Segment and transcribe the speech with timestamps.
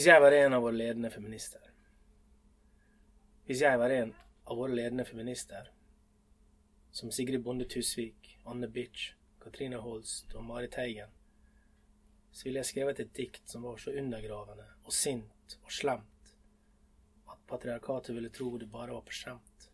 [0.00, 1.64] Hvis jeg var en av våre ledende feminister
[3.44, 4.14] Hvis jeg var en
[4.48, 5.66] av våre ledende feminister,
[6.90, 9.10] som Sigrid Bonde Tusvik, Anne Bitch,
[9.44, 11.12] Katrine Holst og Marit Teigen,
[12.32, 16.32] så ville jeg skrevet et dikt som var så undergravende og sint og slemt
[17.28, 19.68] at patriarkatet ville tro det bare var for skjemt.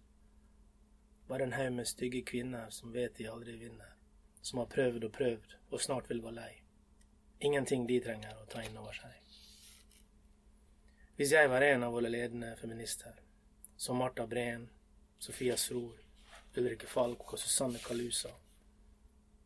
[1.30, 3.94] Bare en haug med stygge kvinner som vet de aldri vinner,
[4.42, 6.50] som har prøvd og prøvd og snart vil gå lei.
[7.46, 9.25] Ingenting de trenger å ta inn over seg.
[11.16, 13.14] Hvis jeg var en av våre ledende feminister,
[13.76, 14.66] som Marta Breen,
[15.18, 15.94] Sofia Sror,
[16.56, 18.34] Ulrikke Falk og Susanne Kalusa,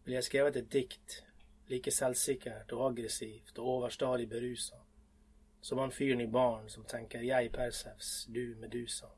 [0.02, 1.14] ville jeg skrevet et dikt
[1.70, 4.80] like selvsikkert og aggressivt og overstadig berusa,
[5.60, 9.12] som han fyren i baren som tenker jeg Persefs, du Medusa,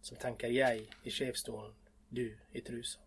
[0.00, 1.74] som tenker jeg i sjefsstolen,
[2.08, 3.02] du i trusa.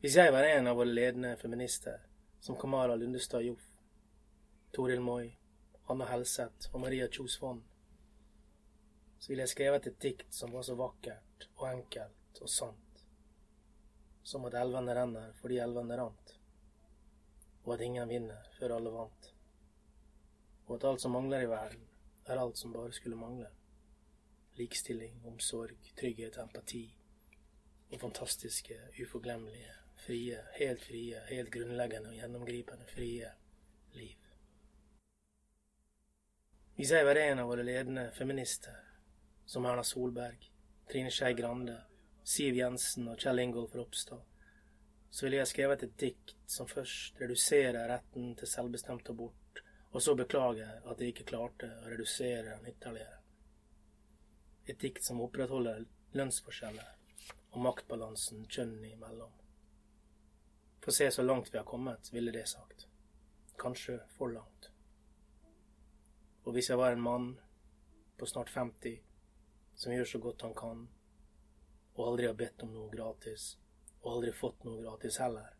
[0.00, 2.02] Hvis jeg var en av våre ledende feminister,
[2.40, 3.70] som Kamara Lundestad Joff,
[4.74, 5.30] Toril Moi,
[5.92, 7.58] Anna Helseth og Maria Kjos Fonn,
[9.18, 13.02] så ville jeg skrevet et dikt som var så vakkert og enkelt og sant,
[14.24, 16.34] som at elvene renner fordi elvene rant,
[17.66, 19.30] og at ingen vinner før alle vant,
[20.64, 21.84] og at alt som mangler i verden,
[22.24, 23.52] er alt som bare skulle mangle.
[24.56, 26.86] Likestilling, omsorg, trygghet, empati
[27.92, 29.72] og fantastiske, uforglemmelige,
[30.06, 33.28] frie, helt frie, helt grunnleggende og gjennomgripende frie
[33.92, 34.16] liv.
[36.76, 38.74] Hvis jeg var en av våre ledende feminister,
[39.46, 40.48] som Erna Solberg,
[40.90, 41.76] Trine Skei Grande,
[42.26, 44.24] Siv Jensen og Kjell Ingolf Ropstad,
[45.10, 50.16] så ville jeg skrevet et dikt som først reduserer retten til selvbestemt abort, og så
[50.18, 53.22] beklager at jeg ikke klarte å redusere den ytterligere.
[54.66, 55.86] Et dikt som opprettholder
[56.18, 56.90] lønnsforskjeller
[57.54, 59.30] og maktbalansen kjønnene imellom.
[60.82, 62.88] For å se så langt vi har kommet, ville det sagt.
[63.62, 64.73] Kanskje for langt.
[66.44, 67.28] Og hvis jeg var en mann
[68.20, 68.98] på snart 50
[69.80, 70.82] som gjør så godt han kan,
[71.96, 73.54] og aldri har bedt om noe gratis,
[74.02, 75.54] og aldri fått noe gratis heller,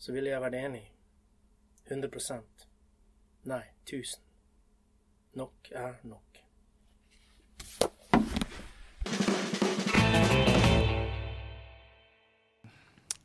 [0.00, 0.86] så ville jeg vært enig.
[1.90, 2.40] 100
[3.52, 4.22] Nei, 1000.
[5.36, 6.40] Nok er nok.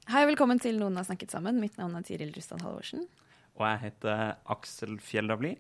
[0.08, 1.62] Hei, velkommen til Noen har snakket sammen.
[1.64, 3.08] Mitt navn er Tiril Rustad Halvorsen.
[3.56, 5.56] Og jeg heter Aksel Fjellavli.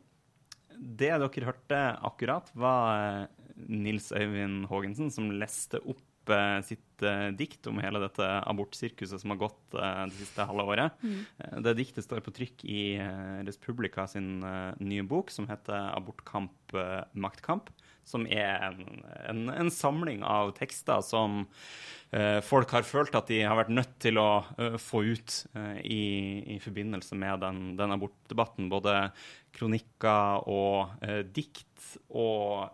[0.77, 7.29] Det dere hørte akkurat, var eh, Nils Øyvind Haagensen som leste opp eh, sitt eh,
[7.37, 11.03] dikt om hele dette abortsirkuset som har gått det siste halve året.
[11.03, 11.61] Mm.
[11.65, 12.81] Det diktet står på trykk i
[13.47, 14.39] Respublika sin
[14.79, 16.77] nye bok som heter 'Abortkamp,
[17.13, 17.73] maktkamp',
[18.07, 18.83] som er en,
[19.27, 21.41] en, en samling av tekster som
[22.15, 25.75] eh, folk har følt at de har vært nødt til å uh, få ut uh,
[25.83, 26.03] i,
[26.55, 28.69] i forbindelse med den, den abortdebatten.
[28.71, 29.09] Både
[29.57, 31.65] kronikker og uh, dikt
[32.09, 32.73] og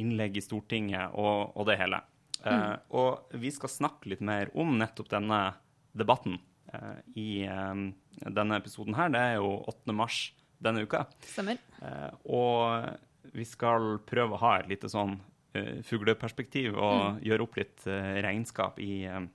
[0.00, 2.00] innlegg i Stortinget og, og det hele.
[2.40, 2.80] Mm.
[2.96, 5.40] Og vi skal snakke litt mer om nettopp denne
[5.92, 6.38] debatten
[7.12, 9.12] i denne episoden her.
[9.12, 9.94] Det er jo 8.
[9.94, 10.18] mars
[10.64, 11.04] denne uka.
[11.28, 11.60] Stemmer.
[12.24, 12.88] Og
[13.34, 18.16] vi skal prøve å ha et lite sånn uh, fugleperspektiv og gjøre opp litt uh,
[18.24, 19.26] regnskap i eh,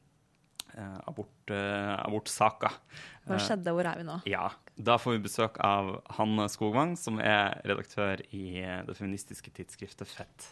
[1.05, 2.73] abort, abortsaker.
[3.27, 3.75] Hva skjedde?
[3.75, 4.17] Hvor er vi nå?
[4.29, 4.47] ja.
[4.73, 10.47] Da får vi besøk av Hanne Skogvang, som er redaktør i det feministiske tidsskriftet Fett.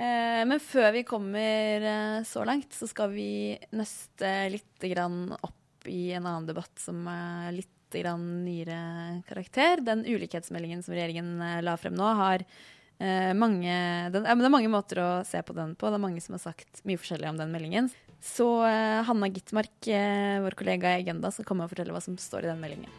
[0.00, 1.84] Men før vi kommer
[2.24, 4.88] så langt, så skal vi nøste litt
[5.44, 9.80] opp i en annen debatt som er litt nyere karakter.
[9.80, 12.44] Den ulikhetsmeldingen som regjeringen la frem nå, har
[12.98, 13.72] eh, mange
[14.14, 15.90] den, ja, Det er mange måter å se på den på.
[15.90, 17.90] Det er mange som har sagt mye forskjellig om den meldingen.
[18.22, 22.16] Så eh, Hanna Gitmark, eh, vår kollega i Agenda, skal komme og fortelle hva som
[22.20, 22.94] står i den meldingen.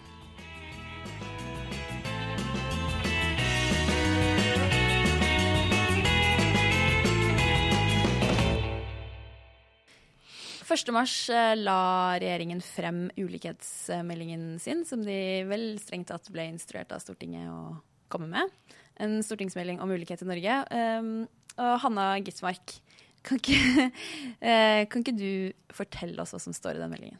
[10.68, 16.92] Første mars eh, la regjeringen frem ulikhetsmeldingen sin, som de vel strengt tatt ble instruert
[16.92, 17.78] av Stortinget å
[18.12, 18.76] komme med.
[19.04, 20.60] En stortingsmelding om ulikhet i Norge.
[20.74, 21.12] Um,
[21.58, 22.80] og Hanna Gitmark,
[23.28, 23.88] Kan ikke,
[24.48, 25.32] eh, kan ikke du
[25.76, 27.20] fortelle oss hva som står i den meldingen?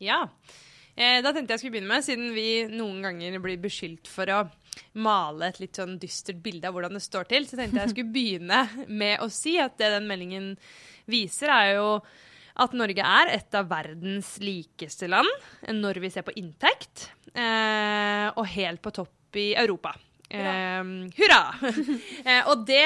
[0.00, 0.24] Ja.
[0.94, 4.42] Eh, da tenkte jeg skulle begynne med, siden vi noen ganger blir beskyldt for å
[5.02, 7.92] male et litt sånn dystert bilde av hvordan det står til, så tenkte jeg jeg
[7.96, 10.52] skulle begynne med å si at det den meldingen
[11.10, 11.88] viser, er jo
[12.62, 15.28] at Norge er et av verdens likeste land
[15.72, 19.94] når vi ser på inntekt, eh, og helt på topp i Europa.
[20.32, 21.42] Hurra!
[22.28, 22.82] eh, og det,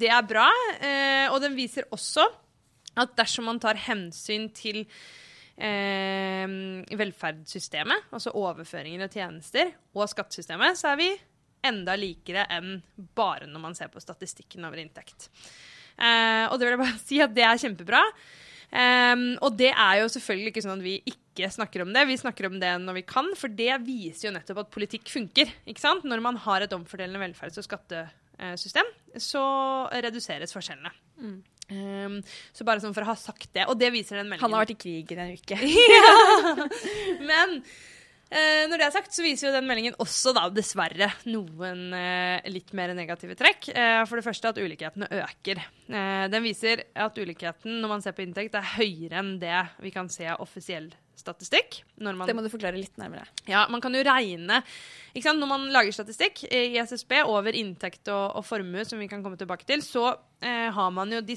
[0.00, 0.46] det, er bra.
[0.78, 2.26] Eh, og den viser også
[3.00, 4.82] at dersom man tar hensyn til
[5.56, 6.44] eh,
[6.98, 11.10] velferdssystemet, altså overføringer av tjenester, og skattesystemet, så er vi
[11.62, 12.80] enda likere enn
[13.14, 15.30] bare når man ser på statistikken over inntekt.
[15.96, 18.04] Eh, og det vil jeg bare si at det er kjempebra.
[18.72, 22.04] Eh, og det er jo selvfølgelig ikke sånn at vi ikke snakker om det.
[22.08, 25.52] Vi snakker om det når vi kan, for det viser jo nettopp at politikk funker.
[25.66, 26.04] ikke sant?
[26.04, 29.44] Når man har et omfordelende velferds- og skattesystem, så
[29.92, 30.92] reduseres forskjellene.
[31.22, 31.42] Mm.
[31.72, 32.18] Um,
[32.52, 33.66] så bare sånn for å ha sagt det.
[33.70, 34.44] Og det viser den meldingen.
[34.44, 35.56] Han har vært i krig i en uke.
[35.96, 36.68] ja!
[37.30, 37.62] Men
[38.32, 42.72] når det er sagt, så viser jo den meldingen også da dessverre noen eh, litt
[42.76, 43.68] mer negative trekk.
[43.74, 45.60] Eh, for det første at ulikhetene øker.
[45.92, 49.92] Eh, den viser at ulikheten når man ser på inntekt, er høyere enn det vi
[49.94, 50.90] kan se av offisiell
[51.22, 51.82] statistikk.
[52.02, 53.26] Man, det må du forklare litt nærmere.
[53.46, 54.62] Ja, Man kan jo regne
[55.14, 59.38] Når man lager statistikk i SSB over inntekt og, og formue, som vi kan komme
[59.38, 60.08] tilbake til, så
[60.40, 61.36] eh, har man jo de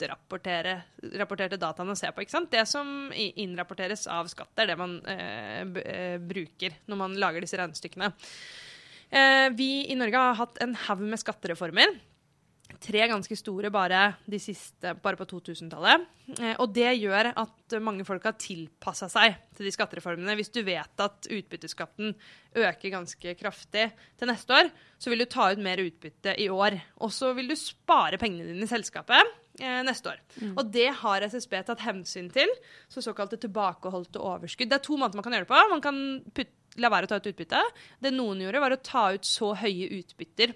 [0.00, 2.22] skatterapporterte dataene å se på.
[2.22, 2.50] ikke sant?
[2.52, 7.58] Det som innrapporteres av skatt, er det man eh, eh, bruker når man lager disse
[7.60, 8.12] regnestykkene.
[9.10, 11.98] Eh, vi i Norge har hatt en haug med skattereformer
[12.80, 14.00] tre ganske store bare,
[14.30, 16.06] de siste, bare på 2000-tallet.
[16.38, 20.36] Eh, og det gjør at mange folk har tilpassa seg til de skattereformene.
[20.38, 22.14] Hvis du vet at utbytteskatten
[22.60, 24.70] øker ganske kraftig til neste år,
[25.00, 26.78] så vil du ta ut mer utbytte i år.
[27.04, 30.22] Og så vil du spare pengene dine i selskapet eh, neste år.
[30.40, 30.54] Mm.
[30.54, 32.52] Og det har SSB tatt hensyn til,
[32.92, 34.70] så såkalte tilbakeholdte overskudd.
[34.70, 35.62] Det er to måter man kan gjøre det på.
[35.74, 36.00] Man kan
[36.36, 37.60] putte, la være å ta ut utbytte.
[37.98, 40.54] Det noen gjorde, var å ta ut så høye utbytter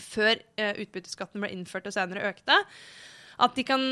[0.00, 2.62] før eh, utbytteskatten ble innført og senere økte,
[3.42, 3.82] at de kan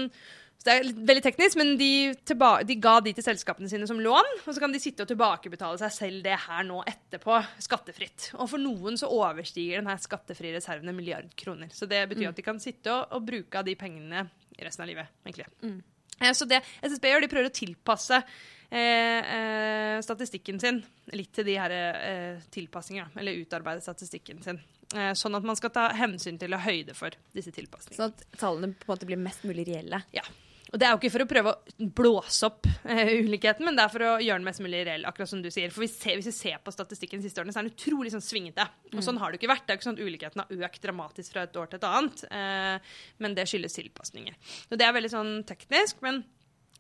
[0.61, 4.27] det er veldig teknisk, men de, de, ga de til selskapene sine som lån.
[4.43, 8.27] Og så kan de sitte og tilbakebetale seg selv det her nå etterpå, skattefritt.
[8.37, 11.73] Og for noen så overstiger denne skattefrie reserven en milliard kroner.
[11.73, 12.33] Så det betyr mm.
[12.35, 14.27] at de kan sitte og, og, bruke av de pengene
[14.61, 15.47] resten av livet, egentlig.
[15.65, 15.79] Mm.
[16.21, 20.83] Eh, så det SSB gjør, de prøver å tilpasse eh, eh, statistikken sin
[21.17, 24.61] litt til de her eh, tilpassingene, eller utarbeide statistikken sin.
[24.93, 27.97] Eh, sånn at man skal ta hensyn til og høyde for disse tilpasningene.
[27.97, 30.05] Sånn at tallene på en måte blir mest mulig reelle?
[30.13, 30.27] Ja.
[30.71, 33.85] Og det er jo ikke for å prøve å blåse opp uh, ulikheten, men det
[33.85, 35.73] er for å gjøre den mest mulig reell, akkurat som du sier.
[35.75, 38.15] For vi ser, hvis vi ser på statistikken de siste årene, så er den utrolig
[38.15, 38.67] sånn svingete.
[38.95, 39.67] Og sånn har det ikke vært.
[39.67, 42.27] Det er ikke sånn at ulikheten har økt dramatisk fra et år til et annet,
[42.31, 44.39] uh, men det skyldes tilpasninger.
[44.71, 46.23] Og det er veldig sånn teknisk, men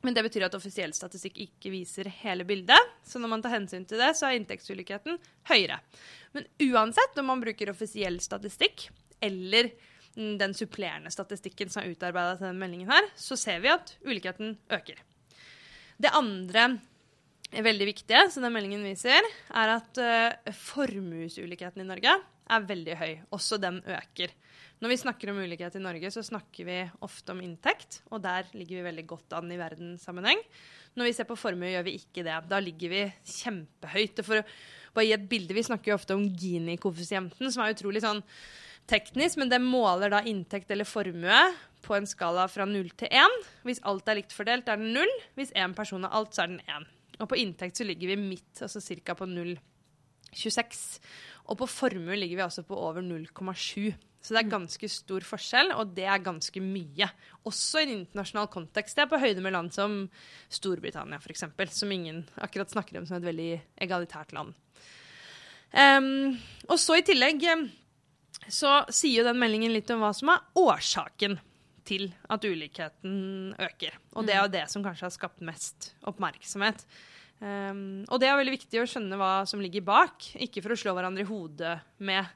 [0.00, 2.92] men det betyr at offisiell statistikk ikke viser hele bildet.
[3.04, 5.18] Så når man tar hensyn til det, så er inntektsulikheten
[5.50, 5.76] høyere.
[6.36, 8.86] Men uansett om man bruker offisiell statistikk
[9.20, 9.68] eller
[10.40, 14.54] den supplerende statistikken som er utarbeida til denne meldingen her, så ser vi at ulikheten
[14.72, 15.00] øker.
[16.00, 16.68] Det andre
[17.50, 22.14] veldig viktige som den meldingen viser, er at uh, formuesulikheten i Norge
[22.50, 23.12] er veldig høy.
[23.34, 24.32] Også den øker.
[24.80, 28.48] Når vi snakker om ulikhet i Norge, så snakker vi ofte om inntekt, og der
[28.56, 30.40] ligger vi veldig godt an i verdenssammenheng.
[30.96, 32.38] Når vi ser på formue, gjør vi ikke det.
[32.50, 33.02] Da ligger vi
[33.34, 34.24] kjempehøyt.
[34.26, 34.46] For å
[34.96, 38.24] bare gi et bilde, Vi snakker jo ofte om Gini-koeffisienten, som er utrolig sånn
[38.90, 41.40] teknisk, men det måler da inntekt eller formue
[41.84, 43.38] på en skala fra 0 til 1.
[43.66, 45.16] Hvis alt er likt fordelt, er den 0.
[45.38, 46.88] Hvis én person har alt, så er den 1.
[47.20, 49.16] Og på inntekt så ligger vi midt, altså ca.
[49.16, 50.84] på 0,26.
[51.50, 53.92] Og på formue ligger vi altså på over 0,7.
[54.20, 57.08] Så det er ganske stor forskjell, og det er ganske mye.
[57.48, 58.98] Også i en internasjonal kontekst.
[58.98, 60.02] Det er på høyde med land som
[60.52, 64.52] Storbritannia, f.eks., som ingen akkurat snakker om som et veldig egalitært land.
[65.70, 66.36] Um,
[66.68, 67.46] og så i tillegg
[68.52, 71.38] så sier jo den meldingen litt om hva som er årsaken
[71.90, 73.96] til at ulikheten øker.
[74.14, 76.84] Og det er jo det som kanskje har skapt mest oppmerksomhet.
[77.40, 80.80] Um, og det er veldig viktig å skjønne hva som ligger bak, ikke for å
[80.80, 82.28] slå hverandre i hodet med,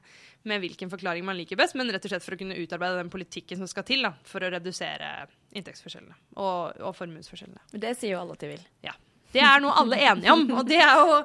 [0.49, 3.11] med, hvilken forklaring man liker best, men rett og slett for å kunne utarbeide den
[3.13, 5.11] politikken som skal til da, for å redusere
[5.53, 7.67] inntektsforskjellene og, og formuesforskjellene.
[7.85, 8.65] Det sier jo alle at de vil.
[8.87, 8.95] Ja.
[9.35, 11.21] Det er noe alle er enige om, og det er jo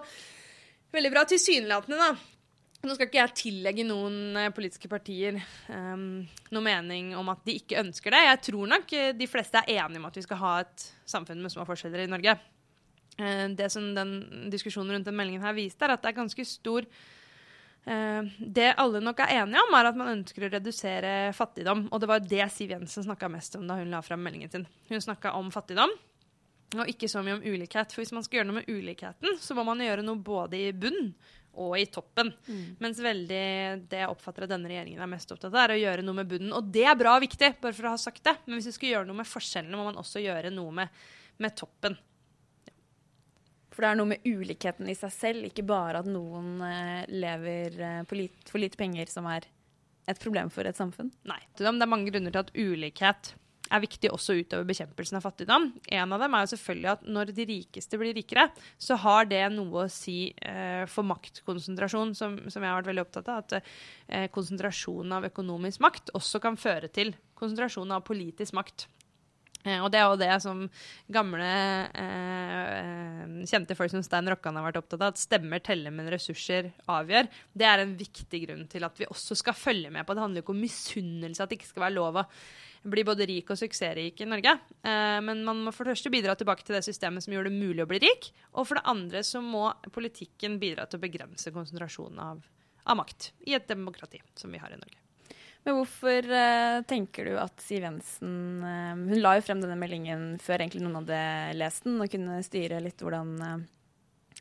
[0.93, 1.25] veldig bra.
[1.31, 2.40] Tilsynelatende, da.
[2.81, 5.37] Nå skal ikke jeg tillegge noen eh, politiske partier
[5.69, 8.23] um, noen mening om at de ikke ønsker det.
[8.25, 11.43] Jeg tror nok eh, de fleste er enige om at vi skal ha et samfunn
[11.45, 12.39] med små forskjeller i Norge.
[13.21, 14.15] Uh, det som den
[14.53, 19.03] diskusjonen rundt den meldingen her viste, er at det er ganske stor uh, det alle
[19.05, 21.91] nok er enige om, er at man ønsker å redusere fattigdom.
[21.93, 24.65] Og det var det Siv Jensen snakka mest om da hun la fram meldingen sin.
[24.89, 25.93] Hun snakka om fattigdom,
[26.79, 27.93] og ikke så mye om ulikhet.
[27.93, 30.73] For hvis man skal gjøre noe med ulikheten, så må man gjøre noe både i
[30.73, 31.11] bunn
[31.59, 32.33] og i toppen.
[32.83, 33.41] Mens veldig
[33.91, 36.31] det jeg oppfatter at denne regjeringen er mest opptatt av, er å gjøre noe med
[36.31, 36.53] bunnen.
[36.57, 38.37] Og det er bra og viktig, bare for å ha sagt det.
[38.47, 41.03] Men hvis vi skal gjøre noe med forskjellene, må man også gjøre noe med,
[41.43, 41.99] med toppen.
[43.71, 47.81] For det er noe med ulikheten i seg selv, ikke bare at noen eh, lever
[47.81, 49.47] eh, på lit, for lite penger, som er
[50.11, 51.13] et problem for et samfunn.
[51.29, 51.39] Nei.
[51.57, 53.35] Det er mange grunner til at ulikhet
[53.71, 55.71] er viktig også utover bekjempelsen av fattigdom.
[55.95, 58.49] En av dem er jo selvfølgelig at når de rikeste blir rikere,
[58.81, 63.07] så har det noe å si eh, for maktkonsentrasjon, som, som, jeg har vært veldig
[63.07, 63.45] opptatt av.
[63.45, 68.89] At eh, konsentrasjonen av økonomisk makt også kan føre til konsentrasjon av politisk makt.
[69.61, 70.63] Eh, og det er jo det som
[71.13, 71.51] gamle,
[72.01, 76.73] eh, kjente folk som Stein Rokkan har vært opptatt av, at stemmer teller, men ressurser
[76.89, 77.29] avgjør.
[77.53, 80.15] Det er en viktig grunn til at vi også skal følge med på.
[80.15, 82.27] Det handler jo ikke om misunnelse, at det ikke skal være lov å
[82.83, 84.55] bli både rik og suksessrik i Norge.
[84.83, 87.57] Eh, men man må for det første bidra tilbake til det systemet som gjør det
[87.57, 88.31] mulig å bli rik.
[88.55, 92.43] Og for det andre så må politikken bidra til å begrense konsentrasjonen av,
[92.85, 95.01] av makt i et demokrati som vi har i Norge.
[95.67, 100.39] Men hvorfor uh, tenker du at Siv Jensen uh, Hun la jo frem denne meldingen
[100.41, 101.19] før egentlig noen hadde
[101.61, 103.59] lest den, og kunne styre litt hvordan uh,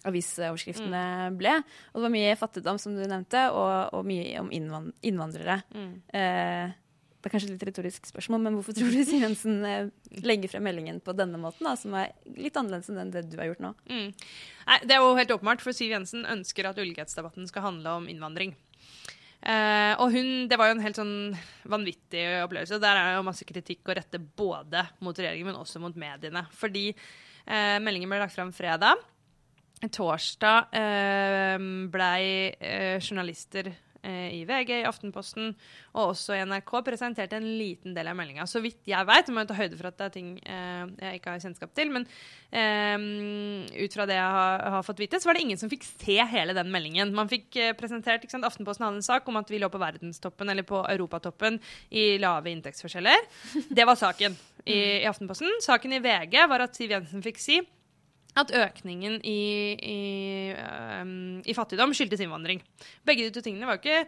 [0.07, 1.01] avisoverskriftene
[1.33, 1.39] mm.
[1.41, 1.57] ble.
[1.91, 5.59] Og det var mye fattigdom, som du nevnte, og, og mye om innvand innvandrere.
[5.75, 5.91] Mm.
[7.19, 9.57] Det er kanskje et litt retorisk spørsmål, men hvorfor tror du Siv Jensen
[10.23, 13.49] legger frem meldingen på denne måten, da, som er litt annerledes enn det du har
[13.49, 13.73] gjort nå?
[13.91, 14.13] Mm.
[14.69, 18.07] Nei, det er jo helt åpenbart, for Siv Jensen ønsker at ulikhetsdebatten skal handle om
[18.11, 18.55] innvandring.
[19.39, 21.13] Uh, og hun, Det var jo en helt sånn
[21.71, 22.79] vanvittig opplevelse.
[22.79, 26.45] Der er det jo masse kritikk å rette både mot regjeringen, men også mot mediene.
[26.59, 28.99] Fordi uh, meldingen ble lagt fram fredag.
[29.95, 32.23] Torsdag uh, blei
[33.03, 35.53] journalister Eh, i VG, i Aftenposten
[35.93, 38.45] og også i NRK presenterte en liten del av meldinga.
[38.49, 41.19] Så vidt jeg veit, må jeg ta høyde for at det er ting eh, jeg
[41.19, 42.05] ikke har kjennskap til, men
[42.51, 43.07] eh,
[43.83, 46.19] ut fra det jeg har, har, fått vite, så var det ingen som fikk se
[46.33, 47.15] hele den meldingen.
[47.17, 49.81] Man fikk eh, presentert, ikke sant, Aftenposten hadde en sak om at vi lå på
[49.81, 53.27] verdenstoppen eller på europatoppen i lave inntektsforskjeller.
[53.69, 55.59] Det var saken i, i Aftenposten.
[55.65, 57.59] Saken i VG var at Siv Jensen fikk si
[58.37, 59.39] at økningen i,
[59.73, 59.99] i,
[61.01, 62.61] um, i, fattigdom skyldtes innvandring.
[63.07, 64.03] Begge de to tingene var jo ikke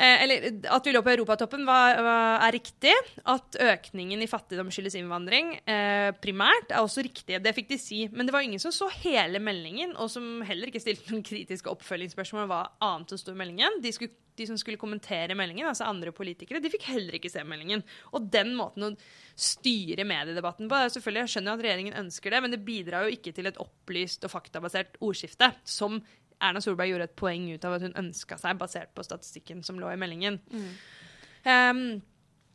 [0.00, 2.94] Eller at vi lå på europatoppen, var, var, er riktig.
[3.28, 7.38] At økningen i fattigdom skyldes innvandring eh, primært, er også riktig.
[7.44, 8.00] Det fikk de si.
[8.14, 11.70] Men det var ingen som så hele meldingen, og som heller ikke stilte noen kritiske
[11.72, 13.80] oppfølgingsspørsmål om hva annet som sto i meldingen.
[13.84, 17.42] De skulle de som skulle kommentere meldingen, altså andre politikere, de fikk heller ikke se
[17.46, 17.82] meldingen.
[18.16, 18.92] Og den måten å
[19.36, 23.34] styre mediedebatten på selvfølgelig, Jeg skjønner at regjeringen ønsker det, men det bidrar jo ikke
[23.36, 26.00] til et opplyst og faktabasert ordskifte, som
[26.40, 29.80] Erna Solberg gjorde et poeng ut av at hun ønska seg, basert på statistikken som
[29.80, 30.40] lå i meldingen.
[30.52, 30.70] Mm.
[31.44, 31.84] Um,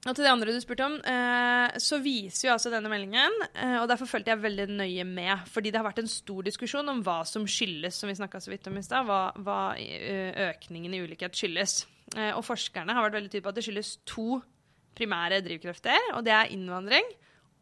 [0.06, 3.80] og til det andre du spurte om, eh, så viser jo altså denne meldingen, eh,
[3.80, 7.02] og derfor fulgte jeg veldig nøye med, fordi det har vært en stor diskusjon om
[7.02, 10.94] hva som skyldes, som vi snakka så vidt om i stad, hva, hva, eh, økningen
[10.94, 11.88] i ulikhet skyldes.
[12.14, 14.28] Eh, og forskerne har vært veldig tydelige på at det skyldes to
[14.96, 17.10] primære drivkrefter, og det er innvandring.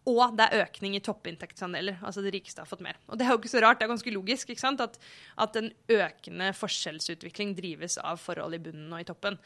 [0.10, 2.02] Og det er økning i toppinntektsandeler.
[2.04, 2.98] Altså de rikeste har fått mer.
[3.08, 4.84] Og det er jo ikke så rart, det er ganske logisk ikke sant?
[4.84, 5.00] At,
[5.40, 9.40] at en økende forskjellsutvikling drives av forhold i bunnen og i toppen.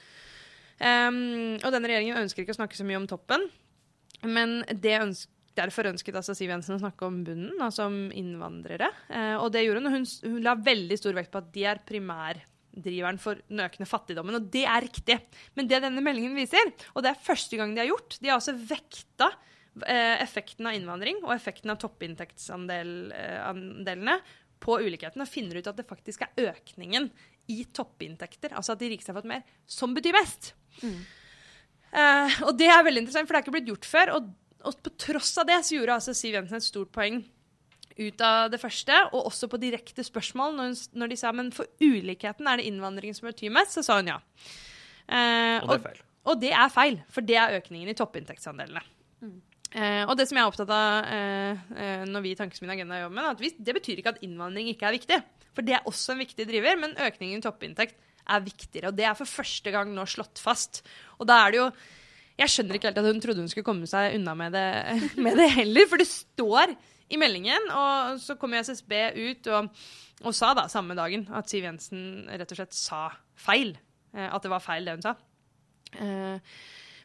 [0.77, 3.47] Um, og denne regjeringen ønsker ikke å snakke så mye om toppen,
[4.25, 8.91] men ønsker, derfor ønsket altså Siv Jensen å snakke om bunnen, altså om innvandrere.
[9.09, 11.81] Uh, og det gjorde hun, hun, hun la veldig stor vekt på at de er
[11.85, 14.37] primærdriveren for den økende fattigdommen.
[14.37, 15.17] Og det er riktig.
[15.57, 18.37] Men det denne meldingen viser, og det er første gang de har gjort, de har
[18.37, 19.31] altså vekta
[19.85, 24.21] effekten av innvandring og effekten av toppinntektsandelene uh,
[24.63, 27.03] på ulikhetene, og finner ut at det faktisk er økningen
[27.53, 30.43] i toppinntekter, altså at de rikeste har fått mer, som betyr mest.
[30.81, 31.01] Mm.
[31.93, 34.13] Uh, og det er veldig interessant, for det er ikke blitt gjort før.
[34.17, 34.29] Og,
[34.67, 37.21] og på tross av det så gjorde altså Siv Jensen et stort poeng
[37.97, 40.57] ut av det første, og også på direkte spørsmål.
[40.57, 43.85] Når, hun, når de sa men for ulikheten er det innvandringen som betyr mest, så
[43.85, 44.19] sa hun ja.
[45.07, 45.97] Uh, og det er feil.
[45.97, 48.83] Og, og, det er feil, for det er økningen i toppinntektsandelene.
[49.23, 49.37] Mm.
[49.75, 53.17] Uh, og det som jeg er opptatt av uh, når vi i Tankesmien Agenda jobber
[53.17, 55.19] med, er at det betyr ikke at innvandring ikke er viktig.
[55.57, 57.97] For det er også en viktig driver, men økningen i toppinntekt
[58.27, 58.91] er viktigere.
[58.91, 60.83] Og det er for første gang nå slått fast.
[61.17, 61.69] Og da er det jo
[62.37, 64.67] Jeg skjønner ikke helt at hun trodde hun skulle komme seg unna med det,
[65.25, 66.75] med det heller, for det står
[67.09, 67.71] i meldingen.
[67.73, 69.71] Og så kom SSB ut og,
[70.21, 73.73] og, sa da samme dagen at Siv Jensen rett og slett sa feil.
[74.13, 75.15] Eh, at det var feil, det hun sa.
[75.97, 76.53] Eh,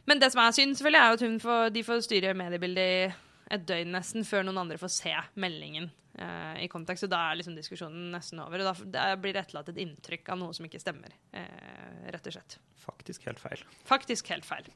[0.09, 3.19] men det som er synd, selvfølgelig, er at får, de får styre mediebildet
[3.53, 7.05] et døgn nesten før noen andre får se meldingen eh, i kontekst.
[7.07, 8.63] Og da er liksom diskusjonen nesten over.
[8.63, 12.31] Og da, da blir det etterlatt et inntrykk av noe som ikke stemmer, eh, rett
[12.31, 12.57] og slett.
[12.83, 13.63] Faktisk helt feil.
[13.87, 14.69] Faktisk helt feil.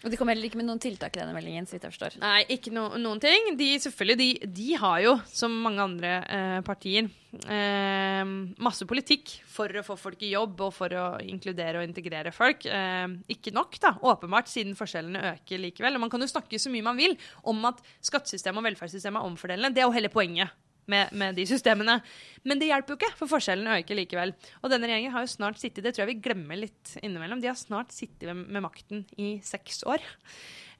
[0.00, 2.14] Og de kommer heller ikke med noen tiltak i denne meldingen, så vidt jeg forstår.
[2.22, 3.50] Nei, ikke no, noen ting.
[3.58, 7.10] De, selvfølgelig, de, de har jo, som mange andre eh, partier,
[7.44, 8.22] eh,
[8.64, 12.64] masse politikk for å få folk i jobb og for å inkludere og integrere folk.
[12.64, 15.98] Eh, ikke nok, da, åpenbart, siden forskjellene øker likevel.
[15.98, 17.18] Og man kan jo snakke så mye man vil
[17.52, 19.74] om at skattesystemet og velferdssystemet er omfordelende.
[19.76, 20.56] Det er jo hele poenget.
[20.90, 21.98] Med, med de systemene.
[22.42, 24.32] Men det hjelper jo ikke, for forskjellene øker likevel.
[24.62, 27.50] Og denne regjeringen har jo snart sittet det tror jeg vi glemmer litt innimellom, de
[27.50, 30.02] har snart sittet med, med makten i seks år.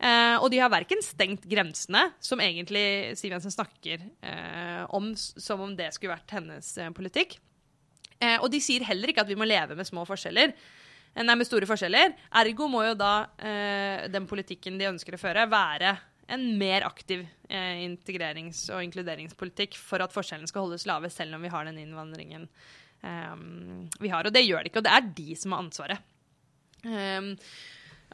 [0.01, 5.61] Eh, og de har verken stengt grensene, som egentlig Siv Jensen snakker eh, om som
[5.61, 7.37] om det skulle vært hennes eh, politikk.
[8.17, 10.57] Eh, og de sier heller ikke at vi må leve med små forskjeller.
[10.57, 12.17] eh, Nei, med store forskjeller.
[12.41, 15.99] Ergo må jo da eh, den politikken de ønsker å føre, være
[16.31, 21.43] en mer aktiv eh, integrerings- og inkluderingspolitikk for at forskjellene skal holdes lave, selv om
[21.45, 22.47] vi har den innvandringen
[23.03, 23.35] eh,
[24.01, 24.27] vi har.
[24.27, 26.09] Og det gjør de ikke, og det er de som har ansvaret.
[26.87, 27.35] Um,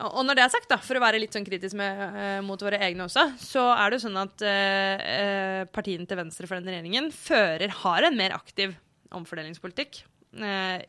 [0.04, 2.60] og når det er sagt, da, for å være litt sånn kritisk med, uh, mot
[2.60, 6.68] våre egne også, så er det jo sånn at eh, partiene til venstre for den
[6.68, 8.76] regjeringen fører, har en mer aktiv
[9.16, 10.02] omfordelingspolitikk.
[10.36, 10.82] Uh,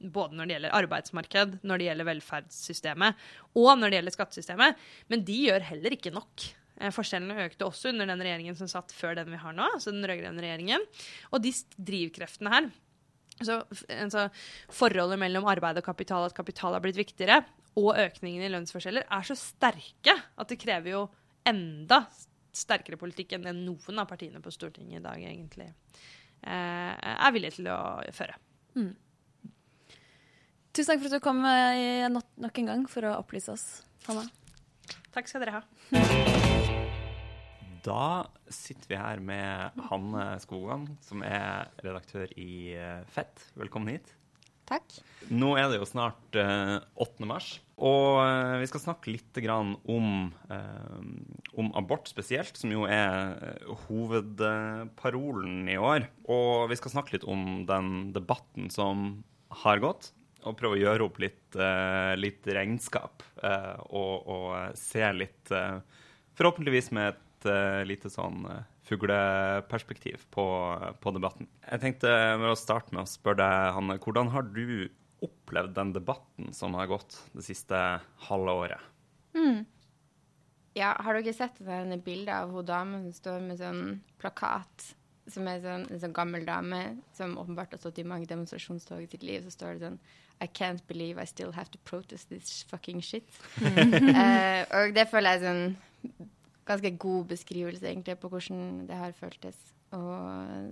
[0.00, 3.24] både når det gjelder arbeidsmarked, når det gjelder velferdssystemet
[3.60, 4.84] og når det gjelder skattesystemet.
[5.12, 6.46] Men de gjør heller ikke nok.
[6.80, 9.94] Eh, forskjellene økte også under den regjeringen som satt før den vi har nå, altså
[9.94, 10.86] den rød-grønne regjeringen.
[11.30, 12.70] Og de drivkreftene her
[13.42, 14.28] så, altså,
[14.70, 17.40] forholdet mellom arbeid og kapital, at kapital har blitt viktigere,
[17.74, 21.00] og økningen i lønnsforskjeller, er så sterke at det krever jo
[21.46, 22.04] enda
[22.54, 27.58] sterkere politikk enn det noen av partiene på Stortinget i dag egentlig eh, er villige
[27.58, 27.80] til å
[28.14, 28.38] føre.
[30.74, 33.68] Tusen takk for at du kom eh, nok en gang for å opplyse oss,
[34.06, 34.28] Hanna.
[35.14, 35.64] Takk skal dere ha.
[37.84, 43.42] Da sitter vi her med Hanne Skogan, som er redaktør i eh, Fett.
[43.60, 44.14] Velkommen hit.
[44.64, 44.94] Takk.
[45.28, 47.26] Nå er det jo snart eh, 8.
[47.28, 51.02] mars, og eh, vi skal snakke litt om, eh,
[51.60, 56.08] om abort spesielt, som jo er eh, hovedparolen i år.
[56.24, 59.20] Og vi skal snakke litt om den debatten som
[59.64, 63.20] har gått, og prøve å gjøre opp litt, eh, litt regnskap.
[63.44, 65.84] eh, og, og se litt eh,
[66.34, 67.23] Forhåpentligvis med et eh,
[67.88, 70.46] lite sånn eh, fugleperspektiv på,
[71.00, 71.48] på debatten.
[71.68, 74.88] Jeg tenkte med å starte med å spørre deg, Hanne, hvordan har du
[75.24, 77.78] opplevd den debatten som har gått det siste
[78.28, 78.90] halve året?
[80.74, 83.82] Ja, har dere sett det der bildet av hun damen som står med sånn
[84.18, 84.90] plakat?
[85.30, 86.80] Som er sånn, en sånn gammel dame
[87.16, 89.46] som åpenbart har stått i mange demonstrasjonstog i sitt liv.
[89.46, 90.00] Så står det sånn
[90.42, 93.24] I can't believe I still have to protest this fucking shit.
[93.62, 96.28] uh, og det føler jeg er sånn
[96.68, 99.58] ganske god beskrivelse egentlig på hvordan det har føltes
[99.94, 100.00] å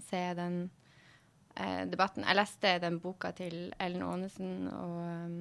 [0.07, 0.63] se den
[1.57, 2.27] eh, debatten.
[2.27, 5.37] Jeg leste den boka til Ellen Aanesen og um,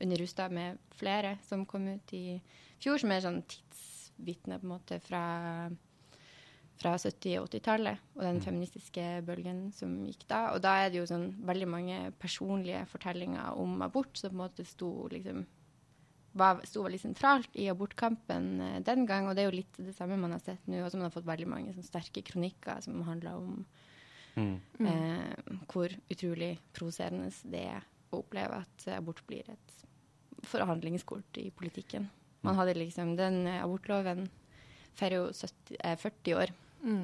[0.00, 2.40] Unni Rustad med flere som kom ut i
[2.80, 5.22] fjor, som er sånn tidsvitne på en måte fra,
[6.80, 10.46] fra 70- og 80-tallet, og den feministiske bølgen som gikk da.
[10.54, 14.44] Og da er det jo sånn veldig mange personlige fortellinger om abort som på en
[14.46, 15.44] måte sto liksom
[16.32, 19.94] var, sto veldig sentralt i abortkampen eh, den gang, og det er jo litt det
[19.96, 22.82] samme man har sett nå, og så man har fått veldig mange sånn, sterke kronikker
[22.84, 23.64] som handler om
[24.38, 29.76] eh, hvor utrolig provoserende det er å oppleve at abort blir et
[30.48, 32.08] forhandlingskort i politikken.
[32.46, 34.24] Man hadde liksom Den abortloven
[34.96, 36.54] feirer jo 70, eh, 40 år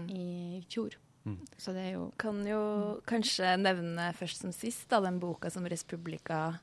[0.08, 0.94] i fjor.
[1.58, 5.66] Så det er jo Kan jo kanskje nevne først som sist da, den boka som
[5.66, 6.58] Respublika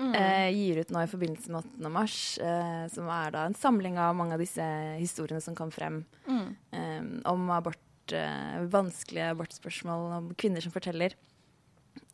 [0.00, 1.92] eh, gir ut nå i forbindelse med 8.
[1.92, 4.64] mars, eh, som er da en samling av mange av disse
[4.98, 11.16] historiene som kom frem eh, om abort, eh, vanskelige abortspørsmål, om kvinner som forteller.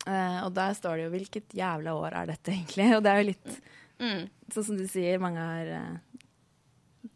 [0.07, 2.87] Eh, og der står det jo 'hvilket jævla år er dette', egentlig?
[2.97, 3.61] Og det er jo litt
[4.53, 5.97] sånn som du sier, mange har eh,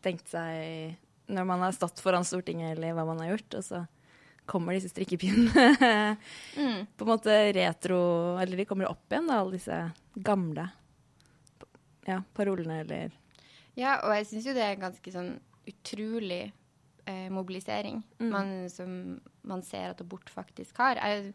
[0.01, 0.97] tenkt seg
[1.31, 3.85] når man har stått foran Stortinget eller hva man har gjort, og så
[4.51, 6.17] kommer disse strikkepinnene
[6.97, 8.01] på en måte retro
[8.41, 9.77] Eller de kommer opp igjen, da, alle disse
[10.27, 10.67] gamle
[12.09, 13.15] ja, parolene eller
[13.79, 15.33] Ja, og jeg syns jo det er ganske sånn
[15.69, 16.43] utrolig
[17.05, 18.01] eh, mobilisering
[18.33, 20.99] man, som man ser at abort faktisk har.
[20.99, 21.33] Jeg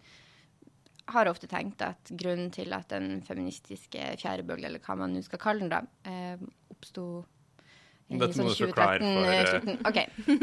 [1.14, 5.42] har ofte tenkt at grunnen til at den feministiske fjerdebølgen, eller hva man nå skal
[5.42, 6.42] kalle den, da, eh,
[6.74, 7.24] oppsto
[8.06, 9.78] i Dette må sånn sånn du forklare 2013, for, eh, 14.
[9.90, 9.98] OK.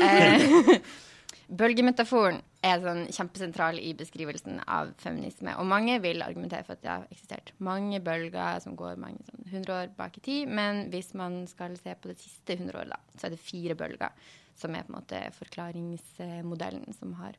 [0.07, 1.11] Eh,
[1.47, 5.55] Bølgemetaforen er sånn kjempesentral i beskrivelsen av feminisme.
[5.59, 9.43] Og mange vil argumentere for at det har eksistert mange bølger som går mange sånn
[9.49, 10.53] 100 år bak i tid.
[10.59, 13.77] Men hvis man skal se på det siste 100 året, da, så er det fire
[13.79, 17.37] bølger som er på en måte forklaringsmodellen som har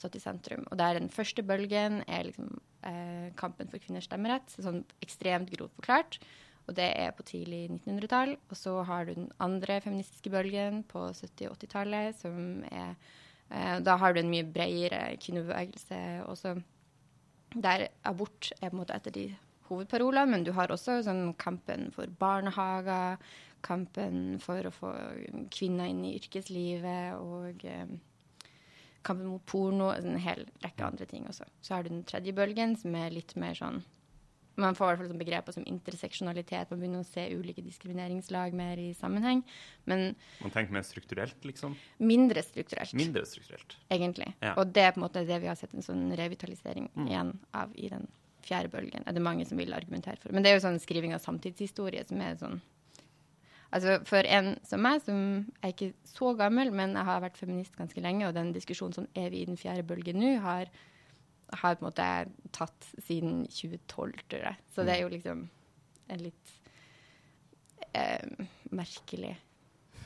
[0.00, 0.64] stått i sentrum.
[0.70, 5.76] Og der den første bølgen er liksom eh, kampen for kvinners stemmerett, sånn ekstremt grovt
[5.78, 6.18] forklart.
[6.64, 8.34] Og det er på tidlig 1900-tall.
[8.48, 12.96] Og så har du den andre feministiske bølgen på 70- og 80-tallet, som er
[13.54, 16.56] Da har du en mye bredere kvinnebevegelse også,
[17.54, 19.28] der abort er på en måte et av de
[19.68, 23.20] hovedparolene, men du har også sånn kampen for barnehager,
[23.64, 24.90] kampen for å få
[25.54, 27.94] kvinner inn i yrkeslivet og eh,
[29.04, 31.46] kampen mot porno, en hel rekke andre ting også.
[31.64, 33.82] Så har du den tredje bølgen, som er litt mer sånn
[34.56, 36.70] Man får i hvert fall sånn begreper som interseksjonalitet.
[36.70, 39.42] Man begynner å se ulike diskrimineringslag mer i sammenheng.
[39.86, 41.74] Men Man tenker mer strukturelt, liksom?
[41.98, 43.76] mindre strukturelt, Mindre strukturelt.
[43.90, 44.32] egentlig.
[44.40, 44.54] Ja.
[44.56, 47.08] Og det er på en måte det vi har sett en sånn revitalisering Mm.
[47.08, 48.06] igjen av i den
[48.42, 49.02] fjerde bølgen.
[49.06, 50.30] Er det mange som vil argumentere for.
[50.32, 52.60] Men det er jo sånn skriving av samtidshistorie som er sånn
[53.72, 57.74] Altså For en som meg, som er ikke så gammel, men jeg har vært feminist
[57.74, 60.66] ganske lenge, og den diskusjonen sånn er vi i den fjerde bølgen nå, har,
[61.60, 62.08] har på en måte
[62.56, 64.60] tatt siden 2012, tror jeg.
[64.74, 65.46] Så det er jo liksom
[66.12, 66.54] en litt
[67.92, 69.34] eh, merkelig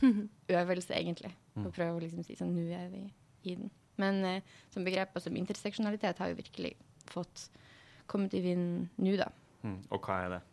[0.61, 1.33] øvelse, egentlig.
[1.59, 3.03] Å prøve å liksom si sånn Nå er vi
[3.51, 3.73] i den.
[3.99, 6.77] Men eh, som begrep som interseksjonalitet har jo virkelig
[7.09, 7.49] fått
[8.09, 9.33] kommet i vinden nå, da.
[9.65, 9.81] Mm.
[9.91, 10.45] Og hva er det?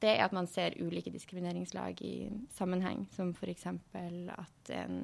[0.00, 2.14] Det er at man ser ulike diskrimineringslag i
[2.56, 3.66] sammenheng, som f.eks.
[3.68, 5.02] at en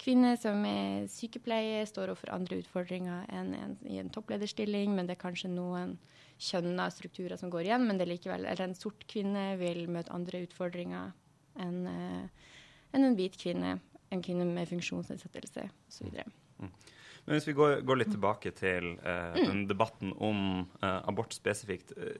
[0.00, 5.16] kvinne som er sykepleier, står overfor andre utfordringer enn en i en topplederstilling, men det
[5.16, 5.96] er kanskje noen
[6.38, 10.14] kjønna strukturer som går igjen, men det er likevel Eller en sort kvinne vil møte
[10.14, 11.14] andre utfordringer
[11.58, 12.52] enn eh,
[12.96, 13.78] enn en hvit kvinne,
[14.14, 16.22] en kvinne med funksjonsnedsettelse osv.
[17.28, 21.92] Men hvis vi går, går litt tilbake til eh, den debatten om eh, abort spesifikt.
[21.98, 22.16] eh,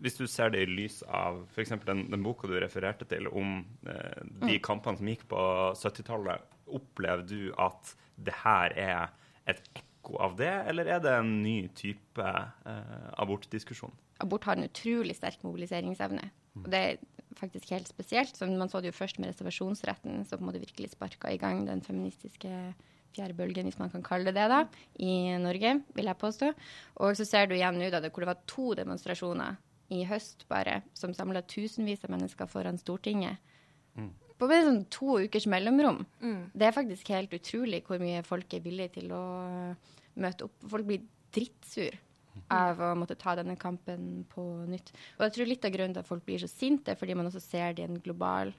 [0.00, 1.74] hvis du ser det i lys av f.eks.
[1.84, 5.42] Den, den boka du refererte til om eh, de kampene som gikk på
[5.74, 9.08] 70-tallet, opplever du at det her er
[9.48, 13.92] et ekko av det, eller er det en ny type eh, abortdiskusjon?
[14.20, 16.24] abort har en utrolig sterk mobiliseringsevne.
[16.58, 16.96] Og det er
[17.38, 18.34] faktisk helt spesielt.
[18.34, 21.38] Så man så det jo først med reservasjonsretten, som på en måte virkelig sparka i
[21.38, 22.50] gang den feministiske
[23.14, 24.64] fjerdebølgen, hvis man kan kalle det det, da,
[24.98, 26.50] i Norge, vil jeg påstå.
[26.98, 29.54] Og så ser du igjen nå da, det- hvor det var to demonstrasjoner
[29.94, 33.38] i høst bare, som samla tusenvis av mennesker foran Stortinget.
[34.38, 36.04] På bare sånn to ukers mellomrom.
[36.54, 39.22] Det er faktisk helt utrolig hvor mye folk er villige til å
[40.18, 40.68] møte opp.
[40.70, 41.02] Folk blir
[41.34, 41.96] drittsur
[42.54, 44.92] av å måtte ta denne kampen på nytt.
[45.18, 47.28] Og jeg tror litt av grunnen til at folk blir så sinte, er fordi man
[47.28, 48.52] også ser det i en global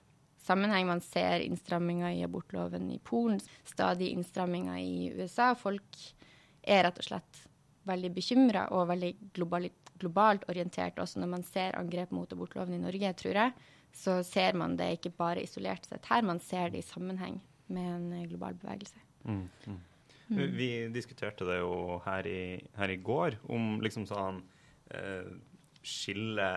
[0.45, 0.87] sammenheng.
[0.89, 5.53] Man ser innstramminger i abortloven i Polen, stadig innstramminger i USA.
[5.57, 6.01] Folk
[6.63, 7.45] er rett og slett
[7.89, 12.81] veldig bekymra og veldig globalt, globalt orientert også når man ser angrep mot abortloven i
[12.81, 13.69] Norge, tror jeg.
[13.95, 17.39] Så ser man det ikke bare isolert sett her, man ser det i sammenheng
[17.73, 19.01] med en eh, global bevegelse.
[20.29, 24.43] Vi diskuterte det jo her i, her i går, om liksom sånn
[24.93, 25.31] eh,
[25.81, 26.51] skille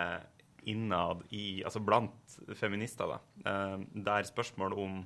[0.69, 3.49] innad i Altså blant feminister, da.
[3.49, 5.01] Eh, der spørsmål om